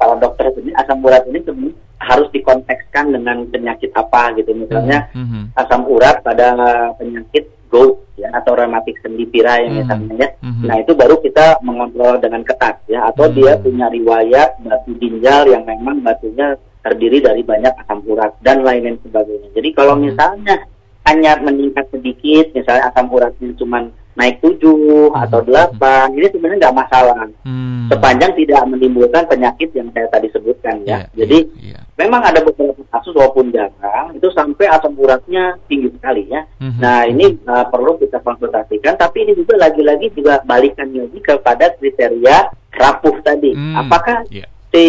[0.00, 4.56] para dokter ini asam urat ini sebenarnya harus dikontekskan dengan penyakit apa gitu.
[4.56, 5.26] Misalnya hmm.
[5.28, 5.44] hmm.
[5.56, 6.56] asam urat pada
[6.96, 9.80] penyakit GOUT ya atau rematik sendi pira yang hmm.
[9.82, 10.28] misalnya ya.
[10.38, 10.62] Hmm.
[10.70, 13.34] Nah itu baru kita mengontrol dengan ketat ya atau hmm.
[13.34, 16.54] dia punya riwayat batu ginjal yang memang batunya
[16.86, 19.50] terdiri dari banyak asam urat dan lain-lain sebagainya.
[19.50, 20.02] Jadi kalau hmm.
[20.06, 20.56] misalnya
[21.04, 25.10] hanya meningkat sedikit, misalnya asam uratnya cuma naik 7 hmm.
[25.10, 27.26] atau 8, ini sebenarnya nggak masalah.
[27.42, 27.90] Hmm.
[27.90, 31.04] Sepanjang tidak menimbulkan penyakit yang saya tadi sebutkan ya.
[31.12, 31.82] Yeah, Jadi yeah, yeah.
[31.98, 36.46] memang ada beberapa kasus walaupun jarang itu sampai asam uratnya tinggi sekali ya.
[36.62, 36.78] Hmm.
[36.78, 42.54] Nah, ini uh, perlu kita konsultasikan tapi ini juga lagi-lagi juga balikan lagi kepada kriteria
[42.74, 43.50] rapuh tadi.
[43.52, 43.82] Hmm.
[43.82, 44.84] Apakah yeah si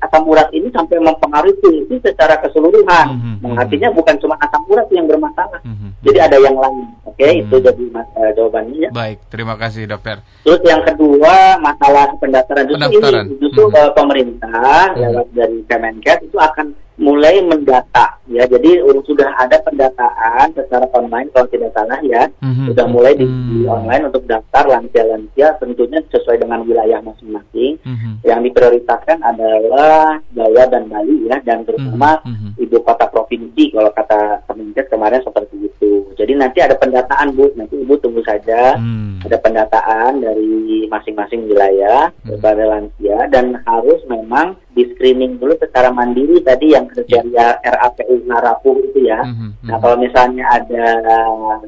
[0.00, 3.06] asam urat ini sampai mempengaruhi fungsi secara keseluruhan.
[3.12, 3.60] Mm -hmm.
[3.60, 5.60] Artinya bukan cuma asam urat yang bermasalah.
[5.60, 5.90] Mm -hmm.
[6.00, 6.88] Jadi ada yang lain.
[7.04, 7.28] Oke, okay?
[7.28, 7.44] mm -hmm.
[7.44, 8.88] itu jadi uh, jawabannya.
[8.96, 10.24] Baik, terima kasih dokter.
[10.48, 13.24] Terus yang kedua masalah pendaftaran justru pendaftaran.
[13.28, 13.92] ini justru mm -hmm.
[13.92, 15.00] pemerintah mm -hmm.
[15.04, 16.66] lewat dari Kemenkes itu akan
[17.08, 18.44] mulai mendata ya.
[18.44, 22.28] Jadi sudah ada pendataan secara online kalau tidak salah ya.
[22.44, 22.66] Mm-hmm.
[22.68, 27.80] sudah mulai di, di online untuk daftar lansia-lansia tentunya sesuai dengan wilayah masing-masing.
[27.80, 28.12] Mm-hmm.
[28.28, 31.40] yang diprioritaskan adalah Jawa dan Bali ya.
[31.40, 32.60] Dan terutama mm-hmm.
[32.60, 35.77] ibu kota provinsi kalau kata Kemenkes kemarin seperti itu
[36.28, 39.24] jadi nanti ada pendataan bu nanti ibu tunggu saja mm-hmm.
[39.24, 42.36] ada pendataan dari masing-masing wilayah mm-hmm.
[42.36, 48.76] kepada lansia dan harus memang di screening dulu secara mandiri tadi yang kriteria RAPU Narapu
[48.84, 49.24] itu ya.
[49.24, 49.72] Mm-hmm.
[49.72, 50.86] Nah kalau misalnya ada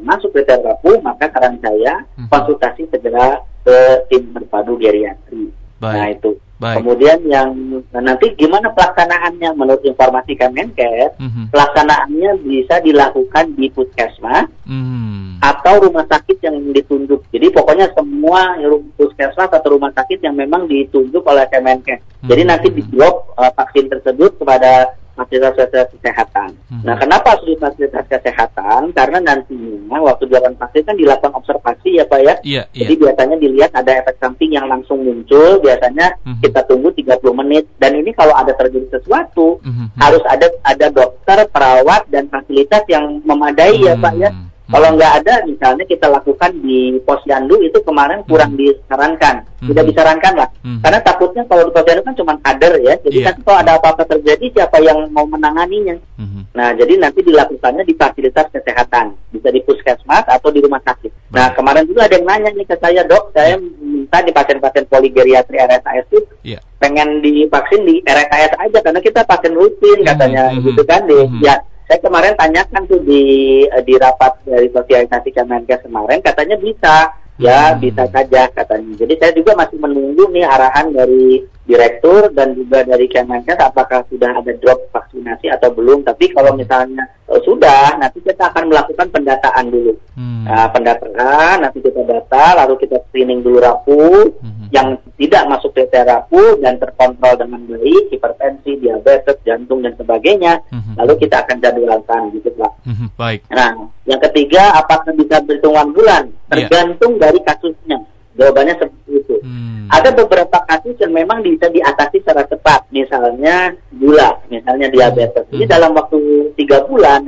[0.04, 2.28] masuk kriteria RAPU maka saran saya mm-hmm.
[2.28, 5.48] konsultasi segera ke tim berpadu geriatri.
[5.80, 5.96] Baik.
[5.96, 6.30] Nah itu.
[6.60, 6.84] Baik.
[6.84, 7.56] Kemudian yang
[7.88, 11.48] nah, nanti gimana pelaksanaannya menurut informasi Kemenkes, mm-hmm.
[11.48, 15.40] pelaksanaannya bisa dilakukan di puskesmas mm-hmm.
[15.40, 17.24] atau rumah sakit yang ditunjuk.
[17.32, 18.60] Jadi pokoknya semua
[18.92, 22.04] puskesmas atau rumah sakit yang memang ditunjuk oleh Kemenkes.
[22.04, 22.28] Mm-hmm.
[22.28, 25.54] Jadi nanti di drop uh, vaksin tersebut kepada fasilitas
[25.92, 26.50] kesehatan.
[26.72, 26.82] Hmm.
[26.88, 28.96] Nah, kenapa harus fasilitas kesehatan?
[28.96, 32.34] Karena nantinya waktu dilakukan vaksin kan dilakukan observasi ya Pak ya.
[32.40, 32.88] Yeah, yeah.
[32.88, 36.40] Jadi biasanya dilihat ada efek samping yang langsung muncul, biasanya hmm.
[36.40, 37.68] kita tunggu 30 menit.
[37.76, 40.00] Dan ini kalau ada terjadi sesuatu, hmm.
[40.00, 43.84] harus ada ada dokter, perawat dan fasilitas yang memadai hmm.
[43.84, 44.30] ya Pak ya.
[44.70, 44.78] Hmm.
[44.78, 48.62] Kalau nggak ada, misalnya kita lakukan di posyandu itu kemarin kurang hmm.
[48.62, 49.66] disarankan, hmm.
[49.66, 50.78] tidak disarankan lah, hmm.
[50.78, 53.26] karena takutnya kalau di posyandu kan cuma kader ya, jadi yeah.
[53.26, 55.98] kan kalau ada apa-apa terjadi siapa yang mau menanganinya.
[56.14, 56.46] Hmm.
[56.54, 61.34] Nah, jadi nanti dilakukannya di fasilitas kesehatan, bisa di puskesmas atau di rumah sakit.
[61.34, 65.58] Nah, kemarin juga ada yang nanya nih ke saya dok, saya minta di pasien-pasien poligeriatri
[65.58, 66.62] RSAS itu yeah.
[66.78, 70.62] pengen divaksin di RSAS aja karena kita pasien rutin katanya hmm.
[70.62, 71.42] gitu kan, di, hmm.
[71.42, 71.58] ya
[71.90, 73.22] saya kemarin tanyakan tuh di
[73.66, 77.82] eh, di rapat dari sosialisasi Kemenkes kemarin katanya bisa ya hmm.
[77.82, 83.06] bisa saja katanya jadi saya juga masih menunggu nih arahan dari direktur dan juga dari
[83.06, 88.50] Kemenkes apakah sudah ada drop vaksinasi atau belum tapi kalau misalnya uh, sudah nanti kita
[88.50, 90.50] akan melakukan pendataan dulu hmm.
[90.50, 94.74] uh, pendataan nanti kita data lalu kita screening dulu rapuh hmm.
[94.74, 100.90] yang tidak masuk kriteria rapuh dan terkontrol dengan baik hipertensi diabetes jantung dan sebagainya hmm
[101.00, 102.72] lalu kita akan jadwalkan gitu Pak.
[102.84, 103.40] Mm-hmm, baik.
[103.48, 103.70] Nah,
[104.04, 106.24] yang ketiga apakah bisa berhitungan bulan?
[106.28, 106.68] Iya.
[106.68, 107.20] Tergantung yeah.
[107.24, 107.98] dari kasusnya.
[108.38, 109.36] Jawabannya seperti itu.
[109.42, 109.90] Hmm.
[109.90, 115.50] Ada beberapa kasus yang memang bisa diatasi secara cepat, misalnya gula, misalnya diabetes.
[115.50, 115.54] Hmm.
[115.58, 116.18] Ini dalam waktu
[116.54, 117.26] tiga bulan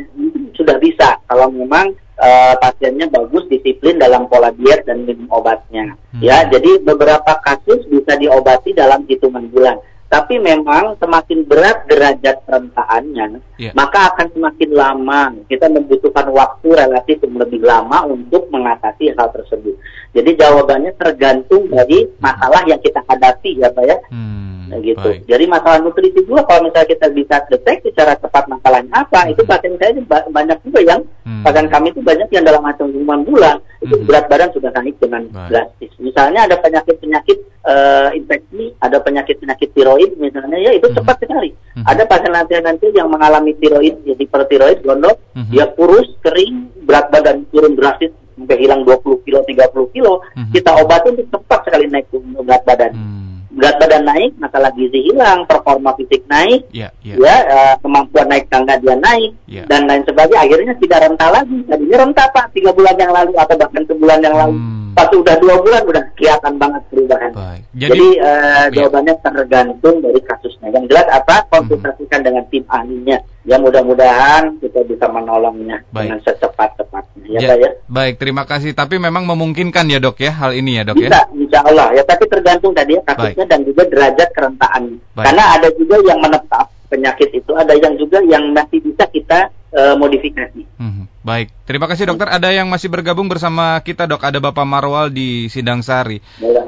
[0.54, 1.90] sudah bisa kalau memang
[2.22, 5.98] uh, pasiennya bagus disiplin dalam pola diet dan minum obatnya.
[6.14, 6.22] Hmm.
[6.22, 9.82] Ya, jadi beberapa kasus bisa diobati dalam hitungan bulan.
[10.12, 13.72] Tapi memang semakin berat derajat kerentaannya, yeah.
[13.72, 15.32] maka akan semakin lama.
[15.48, 19.72] Kita membutuhkan waktu relatif yang lebih lama untuk mengatasi hal tersebut.
[20.12, 23.96] Jadi jawabannya tergantung dari masalah yang kita hadapi ya Pak ya.
[24.12, 25.08] Hmm, nah, gitu.
[25.16, 25.24] Baik.
[25.24, 29.32] Jadi masalah nutrisi juga kalau misalnya kita bisa deteksi secara cepat masalahnya apa, hmm.
[29.32, 29.96] itu pasien saya
[30.28, 31.40] banyak juga yang hmm.
[31.40, 34.06] pasien kami itu banyak yang dalam hitungan bulan itu hmm.
[34.06, 35.92] berat badan sudah naik dengan drastis.
[35.98, 40.96] Misalnya ada penyakit-penyakit uh, infeksi, ada penyakit-penyakit tiroid misalnya ya itu hmm.
[41.02, 41.50] cepat sekali.
[41.74, 41.84] Hmm.
[41.86, 45.50] Ada pasien lansia nanti yang mengalami tiroid, jadi hipertiroid, gondok, hmm.
[45.50, 50.50] dia kurus, kering, berat badan turun drastis sampai hilang 20 kilo, 30 kilo, mm-hmm.
[50.50, 52.08] kita obatin itu cepat sekali naik
[52.42, 52.92] berat badan.
[52.96, 53.31] Mm.
[53.52, 57.20] Berat badan naik, masalah gizi hilang, performa fisik naik, yeah, yeah.
[57.20, 59.68] ya uh, kemampuan naik tangga dia naik, yeah.
[59.68, 60.40] dan lain sebagainya.
[60.40, 61.58] Akhirnya tidak renta lagi.
[61.68, 64.56] Tadinya renta pak tiga bulan yang lalu atau bahkan sebulan yang lalu.
[64.56, 64.96] Mm.
[64.96, 67.32] Pas udah dua bulan udah kelihatan banget perubahan.
[67.36, 67.62] Baik.
[67.76, 70.68] Jadi, Jadi uh, jawabannya tergantung dari kasusnya.
[70.72, 71.34] Yang jelas apa?
[71.52, 72.26] Konsultasikan mm.
[72.26, 73.18] dengan tim ahlinya.
[73.42, 75.98] Ya mudah-mudahan kita bisa menolongnya Baik.
[76.06, 77.26] dengan secepat-cepatnya.
[77.26, 77.70] Ya, ya, ya.
[77.90, 78.70] Baik, terima kasih.
[78.70, 81.10] Tapi memang memungkinkan ya dok ya hal ini ya dok bisa, ya?
[81.10, 81.88] Bisa, insya Allah.
[81.90, 83.50] Ya, tapi tergantung tadi ya kasusnya Baik.
[83.50, 84.98] dan juga derajat kerentaannya.
[85.18, 89.94] Karena ada juga yang menetap penyakit itu, ada yang juga yang masih bisa kita uh,
[89.96, 90.62] modifikasi.
[90.76, 92.28] Hmm, baik, terima kasih dokter.
[92.28, 94.20] Ada yang masih bergabung bersama kita dok.
[94.20, 96.20] Ada Bapak Marwal di Sidang Sari.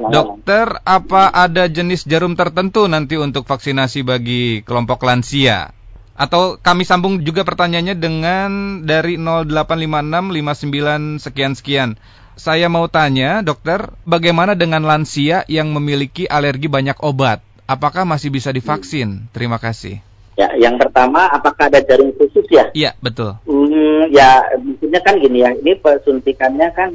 [0.09, 5.71] dokter, apa ada jenis jarum tertentu nanti untuk vaksinasi bagi kelompok lansia?
[6.15, 8.51] Atau kami sambung juga pertanyaannya dengan
[8.87, 11.89] dari 085659 sekian sekian.
[12.35, 17.39] Saya mau tanya, dokter, bagaimana dengan lansia yang memiliki alergi banyak obat?
[17.67, 19.27] Apakah masih bisa divaksin?
[19.31, 20.03] Terima kasih.
[20.35, 22.67] Ya, yang pertama, apakah ada jarum khusus ya?
[22.75, 23.39] Iya, betul.
[23.47, 26.91] Hmm, ya, maksudnya kan gini ya, ini pesuntikannya kan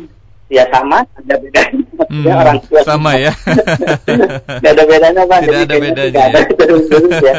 [0.50, 1.86] ya sama, ada bedanya.
[2.10, 3.30] Hmm, orang tua sama ya.
[4.58, 5.38] Tidak ada bedanya pak.
[5.46, 6.10] Tidak ada bedanya.
[6.10, 7.34] Tidak ada terus terus ya.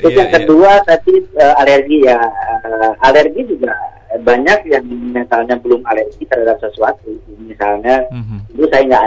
[0.00, 0.36] Terus yeah, yang iya.
[0.40, 0.86] kedua yeah.
[0.88, 2.18] tadi uh, alergi ya.
[2.64, 3.72] Uh, alergi juga
[4.14, 7.12] banyak yang misalnya belum alergi terhadap sesuatu.
[7.44, 8.38] Misalnya, mm -hmm.
[8.56, 9.04] itu saya nggak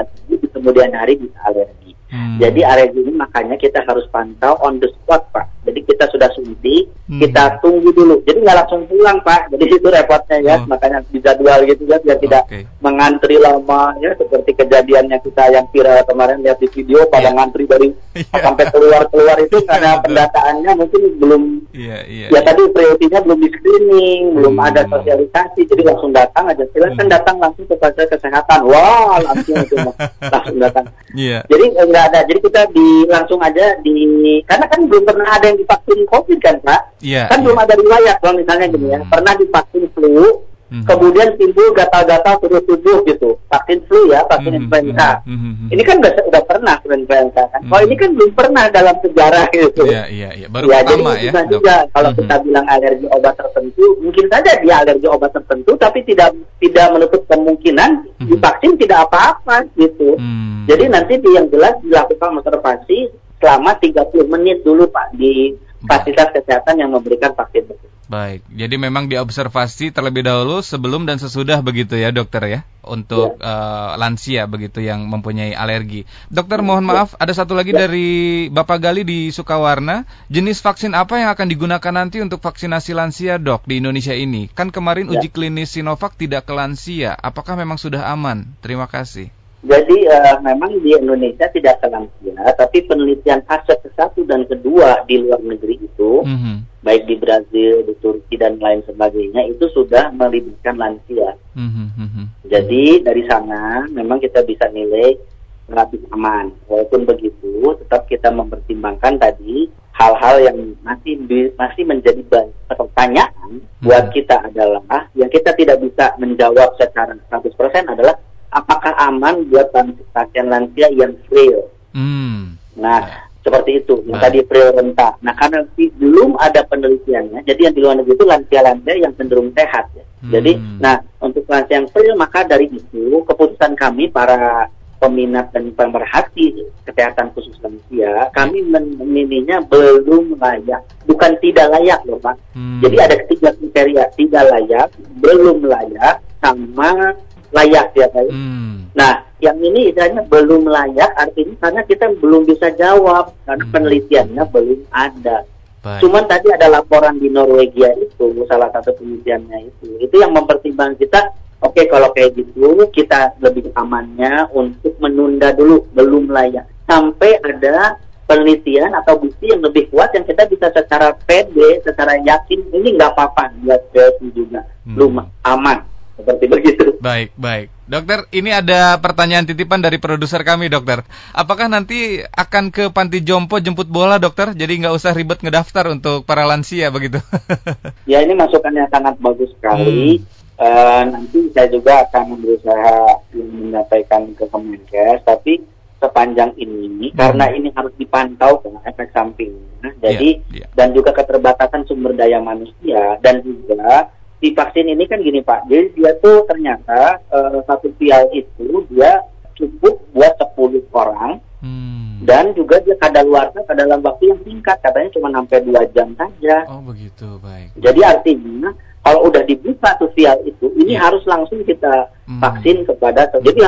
[0.53, 1.87] kemudian hari bisa alergi.
[2.07, 2.39] Hmm.
[2.39, 5.47] Jadi alergi ini makanya kita harus pantau on the spot, Pak.
[5.67, 7.19] Jadi kita sudah suntik, hmm.
[7.19, 8.23] kita tunggu dulu.
[8.23, 9.51] Jadi nggak langsung pulang, Pak.
[9.51, 10.71] Jadi itu repotnya ya, oh.
[10.71, 12.63] makanya dijadwal gitu ya, biar tidak okay.
[12.79, 17.35] mengantri lama ya, seperti kejadiannya kita yang viral kemarin lihat di video pada yeah.
[17.35, 18.39] ngantri dari yeah.
[18.39, 21.43] sampai keluar keluar itu karena pendataannya mungkin belum,
[21.75, 22.43] yeah, yeah, ya yeah.
[22.47, 24.35] tadi prioritinya belum di screening, hmm.
[24.39, 26.63] belum ada sosialisasi, jadi langsung datang aja.
[26.71, 27.11] Silakan hmm.
[27.11, 28.59] datang langsung ke fasilitas kesehatan.
[28.63, 29.75] Wah, langsung itu
[30.33, 30.85] langsung datang.
[31.11, 31.43] Yeah.
[31.51, 31.65] Jadi
[31.97, 32.19] nggak ada.
[32.29, 33.97] Jadi kita di langsung aja di
[34.45, 36.81] karena kan belum pernah ada yang divaksin COVID kan Pak.
[37.01, 37.43] Yeah, kan yeah.
[37.49, 39.01] belum ada riwayat kalau misalnya gini ya.
[39.01, 39.10] Hmm.
[39.10, 43.39] Pernah divaksin flu, hmm Kemudian timbul gatal-gatal seluruh tubuh gitu.
[43.51, 44.67] Vaksin flu ya, vaksin mm-hmm.
[44.67, 45.10] influenza.
[45.23, 45.73] Mm-hmm.
[45.75, 47.60] Ini kan udah, udah pernah influenza kan.
[47.60, 47.71] Mm-hmm.
[47.71, 49.84] Kalau ini kan belum pernah dalam sejarah gitu.
[49.88, 50.47] Iya, iya, iya.
[50.47, 51.43] Baru ya, pertama jadi ya.
[51.47, 52.27] juga kalau mm-hmm.
[52.27, 57.21] kita bilang alergi obat tertentu, mungkin saja dia alergi obat tertentu tapi tidak tidak menutup
[57.27, 58.27] kemungkinan mm-hmm.
[58.27, 60.15] divaksin tidak apa-apa gitu.
[60.19, 60.65] Mm-hmm.
[60.67, 65.53] Jadi nanti yang jelas dilakukan observasi selama 30 menit dulu Pak di
[65.85, 67.97] fasilitas kesehatan yang memberikan vaksin tersebut.
[68.07, 73.43] Baik, jadi memang diobservasi terlebih dahulu sebelum dan sesudah begitu ya dokter ya untuk ya.
[73.43, 76.07] Uh, lansia begitu yang mempunyai alergi.
[76.31, 77.83] Dokter mohon maaf ada satu lagi ya.
[77.83, 83.35] dari Bapak Gali di Sukawarna, jenis vaksin apa yang akan digunakan nanti untuk vaksinasi lansia
[83.43, 84.47] dok di Indonesia ini?
[84.55, 85.19] Kan kemarin ya.
[85.19, 88.55] uji klinis Sinovac tidak ke lansia, apakah memang sudah aman?
[88.63, 89.35] Terima kasih.
[89.67, 95.19] Jadi uh, memang di Indonesia tidak lansia, tapi penelitian fase ke satu dan kedua di
[95.19, 96.88] luar negeri itu, mm-hmm.
[96.88, 101.36] baik di Brazil, di Turki dan lain sebagainya, itu sudah melibatkan lansia.
[101.60, 102.47] Mm-hmm.
[102.47, 105.19] Jadi dari sana memang kita bisa nilai
[105.67, 106.47] relatif aman.
[106.71, 109.67] Walaupun begitu, tetap kita mempertimbangkan tadi
[109.99, 111.19] hal-hal yang masih
[111.60, 112.23] masih menjadi
[112.71, 113.84] pertanyaan mm-hmm.
[113.84, 117.51] buat kita adalah yang kita tidak bisa menjawab secara 100%
[117.84, 118.15] adalah
[118.51, 119.71] apakah aman buat
[120.15, 121.67] pasien lansia yang frail.
[121.91, 122.55] Hmm.
[122.77, 123.17] Nah, ya.
[123.43, 124.05] seperti itu.
[124.07, 124.69] Yang tadi frail.
[124.97, 129.86] Nah, karena belum ada penelitiannya, jadi yang di luar negeri itu lansia-lansia yang cenderung sehat.
[129.93, 130.05] Ya.
[130.23, 130.31] Hmm.
[130.33, 136.57] Jadi, nah untuk lansia yang frail, maka dari itu keputusan kami para peminat dan pemerhati
[136.81, 142.33] kesehatan khusus lansia, kami memilihnya belum layak, bukan tidak layak loh Pak.
[142.57, 142.81] Hmm.
[142.81, 144.89] Jadi ada tiga kriteria, tidak layak,
[145.21, 147.13] belum layak, sama
[147.52, 148.27] layak ya Pak.
[148.27, 148.91] Hmm.
[148.98, 153.73] Nah, yang ini istilahnya belum layak artinya karena kita belum bisa jawab karena hmm.
[153.73, 155.37] penelitiannya belum ada.
[155.85, 156.02] Baik.
[156.04, 159.87] Cuman tadi ada laporan di Norwegia itu salah satu penelitiannya itu.
[160.02, 161.21] Itu yang mempertimbangkan kita
[161.62, 167.98] oke okay, kalau kayak gitu kita lebih amannya untuk menunda dulu belum layak sampai ada
[168.27, 173.15] penelitian atau bukti yang lebih kuat yang kita bisa secara pede, secara yakin ini nggak
[173.15, 173.87] apa-apa buat
[174.35, 175.48] juga, hmm.
[175.48, 175.79] aman
[176.17, 176.85] seperti begitu.
[176.97, 177.69] Baik, baik.
[177.87, 181.05] Dokter, ini ada pertanyaan titipan dari produser kami, dokter.
[181.31, 184.51] Apakah nanti akan ke panti jompo jemput bola, dokter?
[184.51, 187.21] Jadi nggak usah ribet ngedaftar untuk para lansia begitu?
[188.11, 190.19] ya, ini masukannya sangat bagus sekali.
[190.19, 190.35] Hmm.
[190.57, 195.61] Uh, nanti saya juga akan berusaha menyampaikan ke Kemenkes, tapi
[195.97, 197.17] sepanjang ini hmm.
[197.17, 199.93] karena ini harus dipantau kan efek sampingnya.
[200.01, 200.69] Jadi yeah, yeah.
[200.73, 205.90] dan juga keterbatasan sumber daya manusia dan juga di vaksin ini kan gini Pak, jadi
[205.98, 209.25] dia tuh ternyata uh, satu vial itu dia
[209.58, 212.21] cukup buat 10 orang hmm.
[212.21, 216.69] dan juga dia kadaluarsa dalam waktu yang singkat katanya cuma sampai dua jam saja.
[216.69, 217.73] Oh begitu baik.
[217.81, 218.69] Jadi artinya
[219.08, 221.08] kalau udah dibuka vial itu, ini yeah.
[221.08, 222.43] harus langsung kita hmm.
[222.43, 223.31] vaksin kepada.
[223.31, 223.39] Hmm.
[223.39, 223.60] Jadi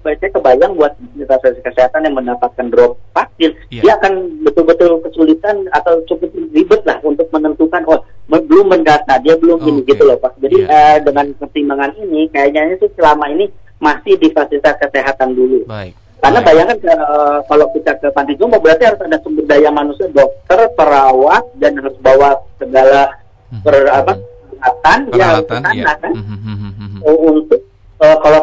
[0.00, 0.96] saya kebayang buat
[1.28, 3.84] fasilitas kesehatan yang mendapatkan drop vaksin, yeah.
[3.84, 8.00] dia akan betul-betul kesulitan atau cukup ribet lah untuk menentukan oh
[8.32, 9.68] belum mendata, dia belum okay.
[9.68, 10.40] ini gitu loh Pak.
[10.40, 10.72] Jadi yeah.
[10.72, 15.68] uh, dengan pertimbangan ini, kayaknya sih selama ini masih di fasilitas kesehatan dulu.
[15.68, 15.92] Baik.
[16.18, 20.66] Karena bayangkan uh, kalau kita ke panti jompo berarti harus ada sumber daya manusia, dokter,
[20.74, 23.12] perawat, dan harus bawa segala
[23.52, 23.62] hmm.
[23.62, 24.18] per, apa
[24.58, 25.94] peralatan, peralatan ya, ya.
[25.98, 27.00] kan mm-hmm.
[27.06, 27.60] untuk
[28.02, 28.40] uh, kalau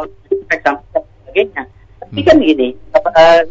[0.49, 1.63] exam sebagainya.
[1.99, 3.41] Tapi kan gini, uh,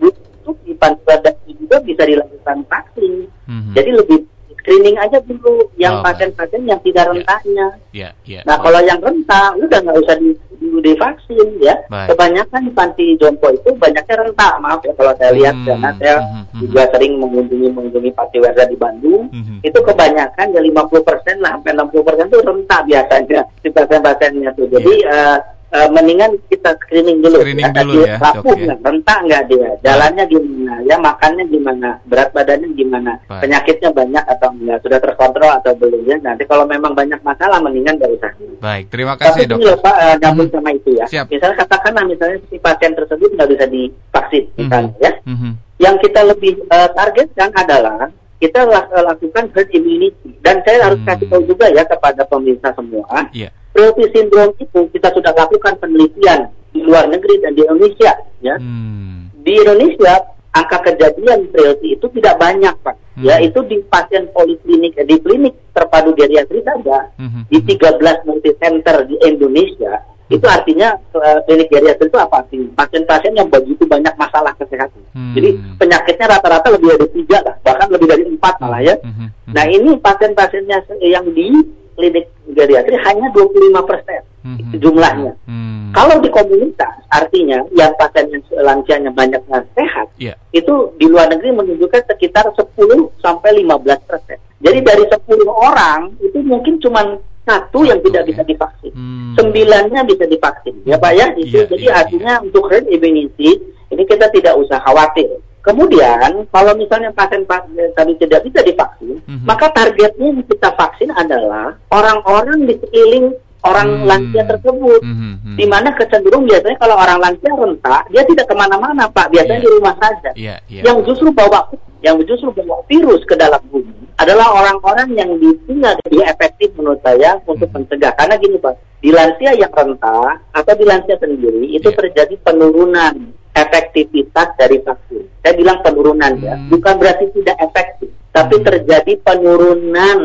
[0.00, 3.28] untuk di badan juga bisa dilakukan vaksin.
[3.46, 3.72] Mm-hmm.
[3.76, 4.18] Jadi lebih
[4.60, 7.10] screening aja dulu yang pasien-pasien yang tidak ya.
[7.10, 7.66] rentaknya.
[7.90, 8.12] Yeah.
[8.28, 8.42] Yeah.
[8.44, 11.74] Nah, kalau yang rentak udah nggak usah di, di, divaksin ya.
[11.88, 12.12] Baik.
[12.14, 14.52] Kebanyakan di panti jompo itu banyaknya rentak.
[14.60, 15.66] Maaf ya kalau saya lihat hmm.
[15.66, 16.44] karena saya hmm.
[16.52, 16.92] hmm juga hmm.
[16.92, 19.32] sering mengunjungi mengunjungi panti werda di Bandung.
[19.32, 19.58] Hmm.
[19.64, 24.66] Itu kebanyakan ya 50% lah sampai 60% itu rentak biasanya di pasien-pasiennya tuh.
[24.68, 25.40] Jadi yeah.
[25.40, 27.42] uh, uh, mendingan kita screening dulu.
[27.42, 28.76] Screening dulu ya, ya.
[28.82, 33.40] rentak nggak dia, jalannya gimana, ya makannya gimana, berat badannya gimana, Baik.
[33.46, 36.16] penyakitnya banyak atau enggak, sudah terkontrol atau belum ya.
[36.20, 38.30] Nanti kalau memang banyak masalah, mendingan nggak usah.
[38.60, 39.58] Baik, terima kasih Tapi dok.
[39.58, 40.56] Tapi Pak, uh, nyambung hmm.
[40.58, 41.06] sama itu ya.
[41.08, 41.26] Siap.
[41.30, 44.58] Misalnya katakanlah misalnya si pasien tersebut nggak bisa divaksin, hmm.
[44.58, 45.12] misalnya ya.
[45.24, 45.54] Hmm.
[45.80, 48.64] Yang kita lebih uh, targetkan adalah kita
[49.04, 51.08] lakukan herd immunity dan saya harus hmm.
[51.12, 53.52] kasih tahu juga ya kepada pemirsa semua yeah.
[53.70, 58.12] Frailty syndrome itu kita sudah lakukan penelitian di luar negeri dan di Indonesia
[58.42, 58.58] ya.
[58.58, 59.30] Hmm.
[59.46, 62.96] Di Indonesia angka kejadian frailty itu tidak banyak Pak.
[63.14, 63.22] Hmm.
[63.30, 67.46] Ya itu di pasien poliklinik di klinik terpadu geriatri saja hmm.
[67.46, 70.02] di 13 multi center di Indonesia.
[70.30, 72.62] Itu artinya uh, klinik geriatri itu apa sih?
[72.78, 75.02] Pasien-pasien yang begitu banyak masalah kesehatan.
[75.10, 75.34] Hmm.
[75.34, 78.94] Jadi penyakitnya rata-rata lebih dari tiga lah, bahkan lebih dari empat malah ya.
[79.02, 79.10] Hmm.
[79.26, 79.28] Hmm.
[79.50, 81.50] Nah ini pasien-pasiennya yang di
[81.98, 84.78] klinik geriatri hanya 25 persen hmm.
[84.78, 85.34] jumlahnya.
[85.50, 85.90] Hmm.
[85.90, 90.38] Kalau di komunitas, artinya yang pasien yang lansianya banyak dan sehat, yeah.
[90.54, 92.78] itu di luar negeri menunjukkan sekitar 10
[93.18, 94.38] sampai 15 persen.
[94.60, 97.16] Jadi dari 10 orang itu mungkin cuma
[97.48, 99.32] satu yang tidak bisa divaksin, hmm.
[99.34, 101.26] sembilannya bisa divaksin, ya pak ya.
[101.34, 102.44] Itu yeah, jadi yeah, artinya yeah.
[102.46, 103.58] untuk herd immunity
[103.90, 105.40] ini kita tidak usah khawatir.
[105.60, 109.44] Kemudian kalau misalnya pasien pasien tadi tidak bisa divaksin, mm-hmm.
[109.48, 114.06] maka targetnya yang kita vaksin adalah orang-orang di sekeliling orang hmm.
[114.08, 115.00] lansia tersebut.
[115.04, 115.36] Hmm.
[115.52, 119.28] Di mana kecenderung biasanya kalau orang lansia rentak, dia tidak ke mana-mana, Pak.
[119.28, 119.66] Biasanya yeah.
[119.68, 120.30] di rumah saja.
[120.32, 120.84] Yeah, yeah.
[120.88, 121.68] Yang justru bawa
[122.00, 127.40] yang justru bawa virus ke dalam bumi adalah orang-orang yang ditinggal lebih efektif menurut saya
[127.48, 127.76] untuk hmm.
[127.80, 128.12] mencegah.
[128.16, 131.98] Karena gini, Pak, di lansia yang rentak atau di lansia sendiri itu yeah.
[132.04, 135.24] terjadi penurunan efektivitas dari vaksin.
[135.40, 136.68] Saya bilang penurunan ya, hmm.
[136.68, 138.64] bukan berarti tidak efektif, tapi hmm.
[138.68, 140.18] terjadi penurunan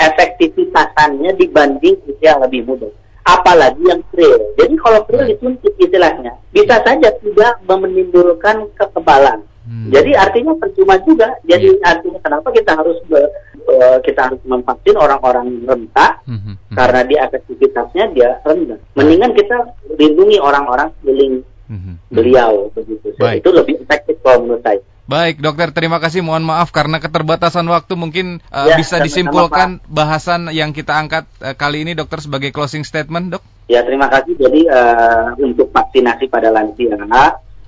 [0.00, 2.88] efektivitasannya dibanding usia yang lebih muda.
[3.22, 4.40] Apalagi yang trail.
[4.58, 9.46] Jadi kalau trail disuntik istilahnya, bisa saja tidak menimbulkan kekebalan.
[9.82, 9.90] Hmm.
[9.90, 11.34] Jadi artinya percuma juga.
[11.42, 11.90] Jadi yeah.
[11.90, 13.18] artinya kenapa kita harus be,
[13.66, 16.38] uh, kita harus memvaksin orang-orang rentak hmm.
[16.38, 16.76] Hmm.
[16.78, 18.78] karena dia efektivitasnya dia rendah.
[18.94, 21.94] Mendingan kita lindungi orang-orang sekeliling hmm.
[22.14, 23.10] beliau begitu.
[23.18, 23.42] Baik.
[23.42, 24.78] Itu lebih efektif kalau menurut saya.
[25.02, 26.22] Baik, dokter, terima kasih.
[26.22, 31.58] Mohon maaf karena keterbatasan waktu mungkin uh, ya, bisa disimpulkan bahasan yang kita angkat uh,
[31.58, 33.42] kali ini, dokter, sebagai closing statement, dok.
[33.66, 34.38] Ya, terima kasih.
[34.38, 36.94] Jadi uh, untuk vaksinasi pada lansia,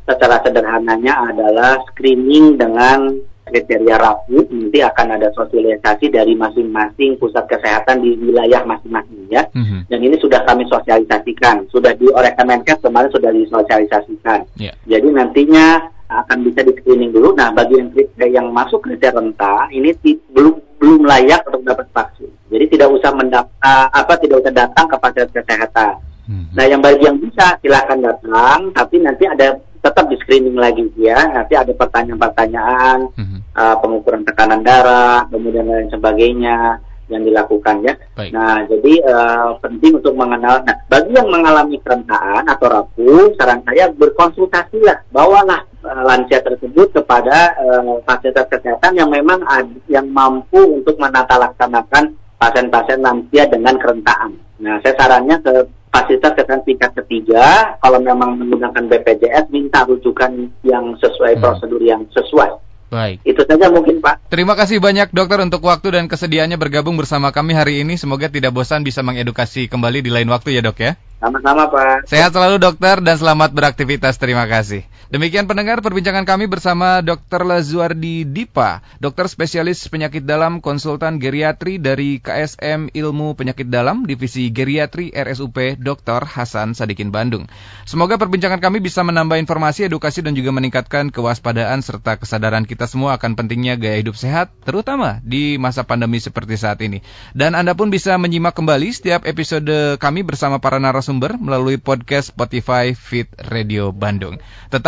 [0.04, 8.00] secara sederhananya adalah screening dengan kriteria rapi nanti akan ada sosialisasi dari masing-masing pusat kesehatan
[8.00, 9.44] di wilayah masing-masing ya.
[9.52, 9.80] Mm-hmm.
[9.92, 14.48] Dan ini sudah kami sosialisasikan, sudah di oleh Kemenkes kemarin sudah disosialisasikan.
[14.56, 14.72] Yeah.
[14.88, 17.36] Jadi nantinya akan bisa di screening dulu.
[17.36, 17.92] Nah, bagi yang
[18.32, 19.92] yang masuk kriteria rentan ini
[20.32, 22.32] belum belum layak untuk dapat vaksin.
[22.48, 26.48] Jadi tidak usah mendaftar apa tidak usah datang ke fasilitas kesehatan Hmm.
[26.56, 31.20] Nah, yang bagi yang bisa silakan datang, tapi nanti ada tetap di screening lagi ya.
[31.28, 33.38] Nanti ada pertanyaan-pertanyaan, hmm.
[33.52, 36.80] uh, pengukuran tekanan darah, kemudian lain sebagainya
[37.12, 37.94] yang dilakukan ya.
[38.16, 38.32] Baik.
[38.32, 40.64] Nah, jadi uh, penting untuk mengenal.
[40.64, 47.52] Nah, bagi yang mengalami kerentaan atau rapuh, saran saya berkonsultasilah, bawalah uh, lansia tersebut kepada
[47.60, 54.40] uh, fasilitas kesehatan yang memang ad, yang mampu untuk menata laksanakan pasien-pasien lansia dengan kerentaan.
[54.64, 55.54] Nah, saya sarannya ke
[55.94, 61.42] fasilitas kesehatan tingkat ketiga, kalau memang menggunakan BPJS, minta rujukan yang sesuai hmm.
[61.42, 62.58] prosedur yang sesuai.
[62.90, 63.22] Baik.
[63.26, 64.30] Itu saja mungkin Pak.
[64.30, 67.98] Terima kasih banyak dokter untuk waktu dan kesediaannya bergabung bersama kami hari ini.
[67.98, 70.94] Semoga tidak bosan bisa mengedukasi kembali di lain waktu ya dok ya.
[71.18, 72.06] Sama-sama Pak.
[72.06, 74.14] Sehat selalu dokter dan selamat beraktivitas.
[74.20, 74.86] Terima kasih.
[75.12, 77.44] Demikian pendengar perbincangan kami bersama Dr.
[77.44, 85.12] Lazuardi Dipa, dokter spesialis penyakit dalam konsultan geriatri dari KSM Ilmu Penyakit Dalam, Divisi Geriatri
[85.12, 86.24] RSUP Dr.
[86.24, 87.44] Hasan Sadikin Bandung.
[87.84, 93.20] Semoga perbincangan kami bisa menambah informasi, edukasi dan juga meningkatkan kewaspadaan serta kesadaran kita semua
[93.20, 97.04] akan pentingnya gaya hidup sehat, terutama di masa pandemi seperti saat ini.
[97.36, 102.96] Dan Anda pun bisa menyimak kembali setiap episode kami bersama para narasumber melalui podcast Spotify
[102.96, 104.40] Fit Radio Bandung.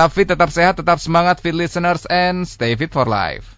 [0.06, 3.50] Tetap tetap sehat, tetap semangat fit listeners and stay fit for life.